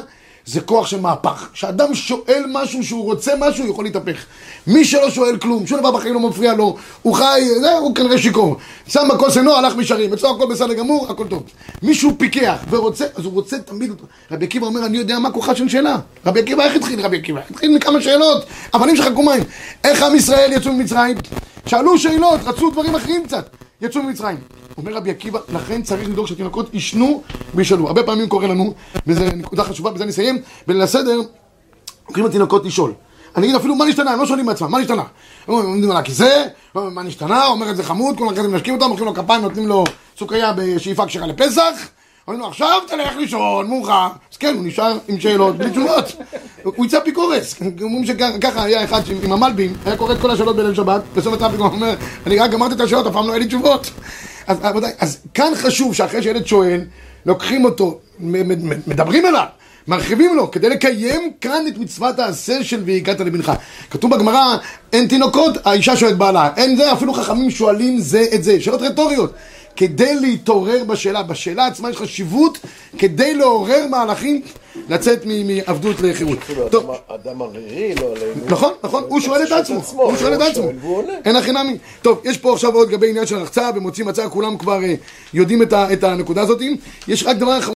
זה 0.45 0.61
כוח 0.61 0.87
של 0.87 1.01
מהפך. 1.01 1.49
כשאדם 1.53 1.95
שואל 1.95 2.43
משהו 2.51 2.83
שהוא 2.83 3.03
רוצה 3.03 3.31
משהו, 3.39 3.63
הוא 3.63 3.71
יכול 3.71 3.85
להתהפך. 3.85 4.25
מי 4.67 4.85
שלא 4.85 5.09
שואל 5.09 5.37
כלום, 5.37 5.67
שום 5.67 5.79
דבר 5.79 5.91
בחיים 5.91 6.13
לא 6.13 6.19
מפריע 6.19 6.53
לו, 6.53 6.77
הוא 7.01 7.15
חי, 7.15 7.41
זה, 7.61 7.73
הוא 7.73 7.95
כנראה 7.95 8.17
שיכור. 8.17 8.57
שם 8.87 9.07
בכוס 9.13 9.37
עינו, 9.37 9.55
הלך 9.55 9.75
מישרים, 9.75 10.13
אצלו 10.13 10.35
הכל 10.35 10.45
בסדר 10.51 10.73
גמור, 10.73 11.07
הכל 11.11 11.27
טוב. 11.27 11.43
מישהו 11.83 12.11
פיקח 12.17 12.57
ורוצה, 12.69 13.05
אז 13.15 13.25
הוא 13.25 13.33
רוצה 13.33 13.59
תמיד, 13.59 13.91
רבי 14.31 14.45
עקיבא 14.45 14.65
אומר, 14.65 14.85
אני 14.85 14.97
יודע 14.97 15.19
מה 15.19 15.31
כוחה 15.31 15.55
של 15.55 15.69
שאלה. 15.69 15.97
רבי 16.25 16.39
עקיבא, 16.39 16.63
איך 16.63 16.75
התחיל 16.75 17.01
רבי 17.01 17.17
עקיבא? 17.17 17.41
התחיל 17.49 17.75
מכמה 17.75 18.01
שאלות, 18.01 18.45
אבנים 18.75 18.95
שחקו 18.95 19.23
מים. 19.23 19.43
איך 19.83 20.03
עם 20.03 20.15
ישראל 20.15 20.51
יצאו 20.53 20.73
ממצרים? 20.73 21.17
שאלו 21.65 21.97
שאלות, 21.97 22.39
רצו 22.45 22.69
דברים 22.71 22.95
אחרים 22.95 23.23
קצת. 23.25 23.49
יצאו 23.85 24.03
ממצרים. 24.03 24.37
אומר 24.77 24.93
רבי 24.93 25.09
עקיבא, 25.11 25.39
לכן 25.53 25.81
צריך 25.81 26.09
לדאוג 26.09 26.27
שהתינוקות 26.27 26.73
ישנו 26.73 27.23
וישאלו. 27.55 27.87
הרבה 27.87 28.03
פעמים 28.03 28.29
קורה 28.29 28.47
לנו, 28.47 28.73
וזו 29.07 29.23
נקודה 29.35 29.63
חשובה, 29.63 29.91
בזה 29.91 30.03
אני 30.03 30.11
אסיים, 30.11 30.41
בליל 30.67 30.81
הסדר, 30.81 31.21
לוקחים 32.07 32.25
התינוקות 32.25 32.65
לשאול. 32.65 32.93
אני 33.35 33.45
אגיד 33.45 33.55
אפילו 33.55 33.75
מה 33.75 33.85
נשתנה, 33.85 34.11
הם 34.11 34.19
לא 34.19 34.25
שואלים 34.25 34.45
מעצמם, 34.45 34.71
מה 34.71 34.79
נשתנה? 34.79 35.03
הם 35.47 35.53
עומדים 35.53 35.91
על 35.91 35.97
הכיסא, 35.97 36.43
מה 36.75 37.03
נשתנה, 37.03 37.45
אומר 37.45 37.69
את 37.69 37.77
זה 37.77 37.83
חמוד, 37.83 38.17
כל 38.17 38.33
אחד 38.33 38.41
מנשקים 38.47 38.73
אותו, 38.73 38.89
מוחאים 38.89 39.05
לו 39.05 39.13
כפיים, 39.13 39.41
נותנים 39.41 39.67
לו 39.67 39.83
סוכריה 40.17 40.53
בשאיפה 40.57 41.05
כשרה 41.05 41.27
לפסח, 41.27 41.89
אומרים 42.27 42.41
לו 42.41 42.47
עכשיו 42.47 42.81
תלך 42.87 43.15
לישון, 43.17 43.67
מאוחר, 43.67 44.07
אז 44.31 44.37
כן, 44.37 44.53
הוא 44.55 44.65
נשאר 44.65 44.97
עם 45.07 45.19
שאלות, 45.19 45.57
בלי 45.57 45.71
תשובות, 45.71 46.15
הוא 46.63 46.85
יצא 46.85 46.97
אפיקורס, 46.97 47.55
אומרים 47.81 48.05
שככה 48.05 48.63
היה 48.63 48.83
אחד 48.83 49.01
עם 49.23 49.31
המלבים, 49.31 49.73
היה 49.85 49.97
קורא 49.97 50.13
את 50.13 50.21
כל 50.21 50.31
השאלות 50.31 50.55
בליל 50.55 50.75
שבת, 50.75 51.01
בסוף 51.15 51.41
הוא 51.41 51.65
אומר, 51.65 51.95
אני 52.25 52.39
רק 52.39 52.51
גמרתי 52.51 52.75
את 52.75 52.79
השאלות, 52.79 53.07
אף 53.07 53.13
פעם 53.13 53.27
לא 53.27 53.31
היה 53.31 53.39
לי 53.39 53.47
תשובות. 53.47 53.91
אז 54.47 54.57
רבותיי, 54.61 54.91
אז 54.99 55.17
כאן 55.33 55.51
חשוב 55.55 55.95
שאחרי 55.95 56.23
שילד 56.23 56.47
שואל, 56.47 56.81
לוקחים 57.25 57.65
אותו, 57.65 57.99
מדברים 58.87 59.25
אליו, 59.25 59.45
מרחיבים 59.87 60.35
לו, 60.35 60.51
כדי 60.51 60.69
לקיים 60.69 61.31
כאן 61.41 61.67
את 61.67 61.77
מצוות 61.77 62.19
העשה 62.19 62.63
של 62.63 62.83
והגעת 62.85 63.19
לבנך. 63.19 63.51
כתוב 63.91 64.15
בגמרא, 64.15 64.57
אין 64.93 65.07
תינוקות, 65.07 65.57
האישה 65.65 65.97
שואלת 65.97 66.17
בעלה, 66.17 66.49
אין 66.57 66.75
זה, 66.75 66.93
אפילו 66.93 67.13
חכמים 67.13 67.51
שואלים 67.51 67.99
זה 67.99 68.25
את 68.35 68.43
זה, 68.43 68.61
שאלות 68.61 68.81
רטוריות. 68.81 69.33
כדי 69.75 70.15
להתעורר 70.15 70.83
בשאלה, 70.83 71.23
בשאלה 71.23 71.65
עצמה 71.65 71.89
יש 71.89 71.97
חשיבות 71.97 72.57
כדי 72.97 73.33
לעורר 73.35 73.85
מהלכים 73.89 74.41
לצאת 74.89 75.21
מעבדות 75.25 76.01
לחירות. 76.01 76.37
טוב, 76.71 76.91
אדם- 77.07 77.41
ערירי, 77.41 77.95
לא 77.95 78.05
עלינו. 78.15 78.45
נכון, 78.49 78.73
נכון, 78.83 79.03
הוא 79.07 79.19
שואל 79.19 79.43
את 79.43 79.51
עצמו, 79.51 79.81
הוא 79.95 80.17
שואל 80.17 80.33
את 80.33 80.41
עצמו. 80.41 80.63
אין 81.25 81.35
הכי 81.35 81.51
נמי. 81.51 81.77
טוב, 82.01 82.21
יש 82.23 82.37
פה 82.37 82.53
עכשיו 82.53 82.73
עוד 82.75 82.89
לגבי 82.89 83.09
עניין 83.09 83.25
של 83.25 83.35
רחצה 83.35 83.69
ומוציא 83.75 84.05
מצה, 84.05 84.29
כולם 84.29 84.57
כבר 84.57 84.83
אה, 84.83 84.93
יודעים 85.33 85.61
את 85.73 86.03
הנקודה 86.03 86.41
הזאת. 86.41 86.61
יש 87.07 87.23
רק 87.23 87.37
דבר 87.37 87.59
אחרון. 87.59 87.65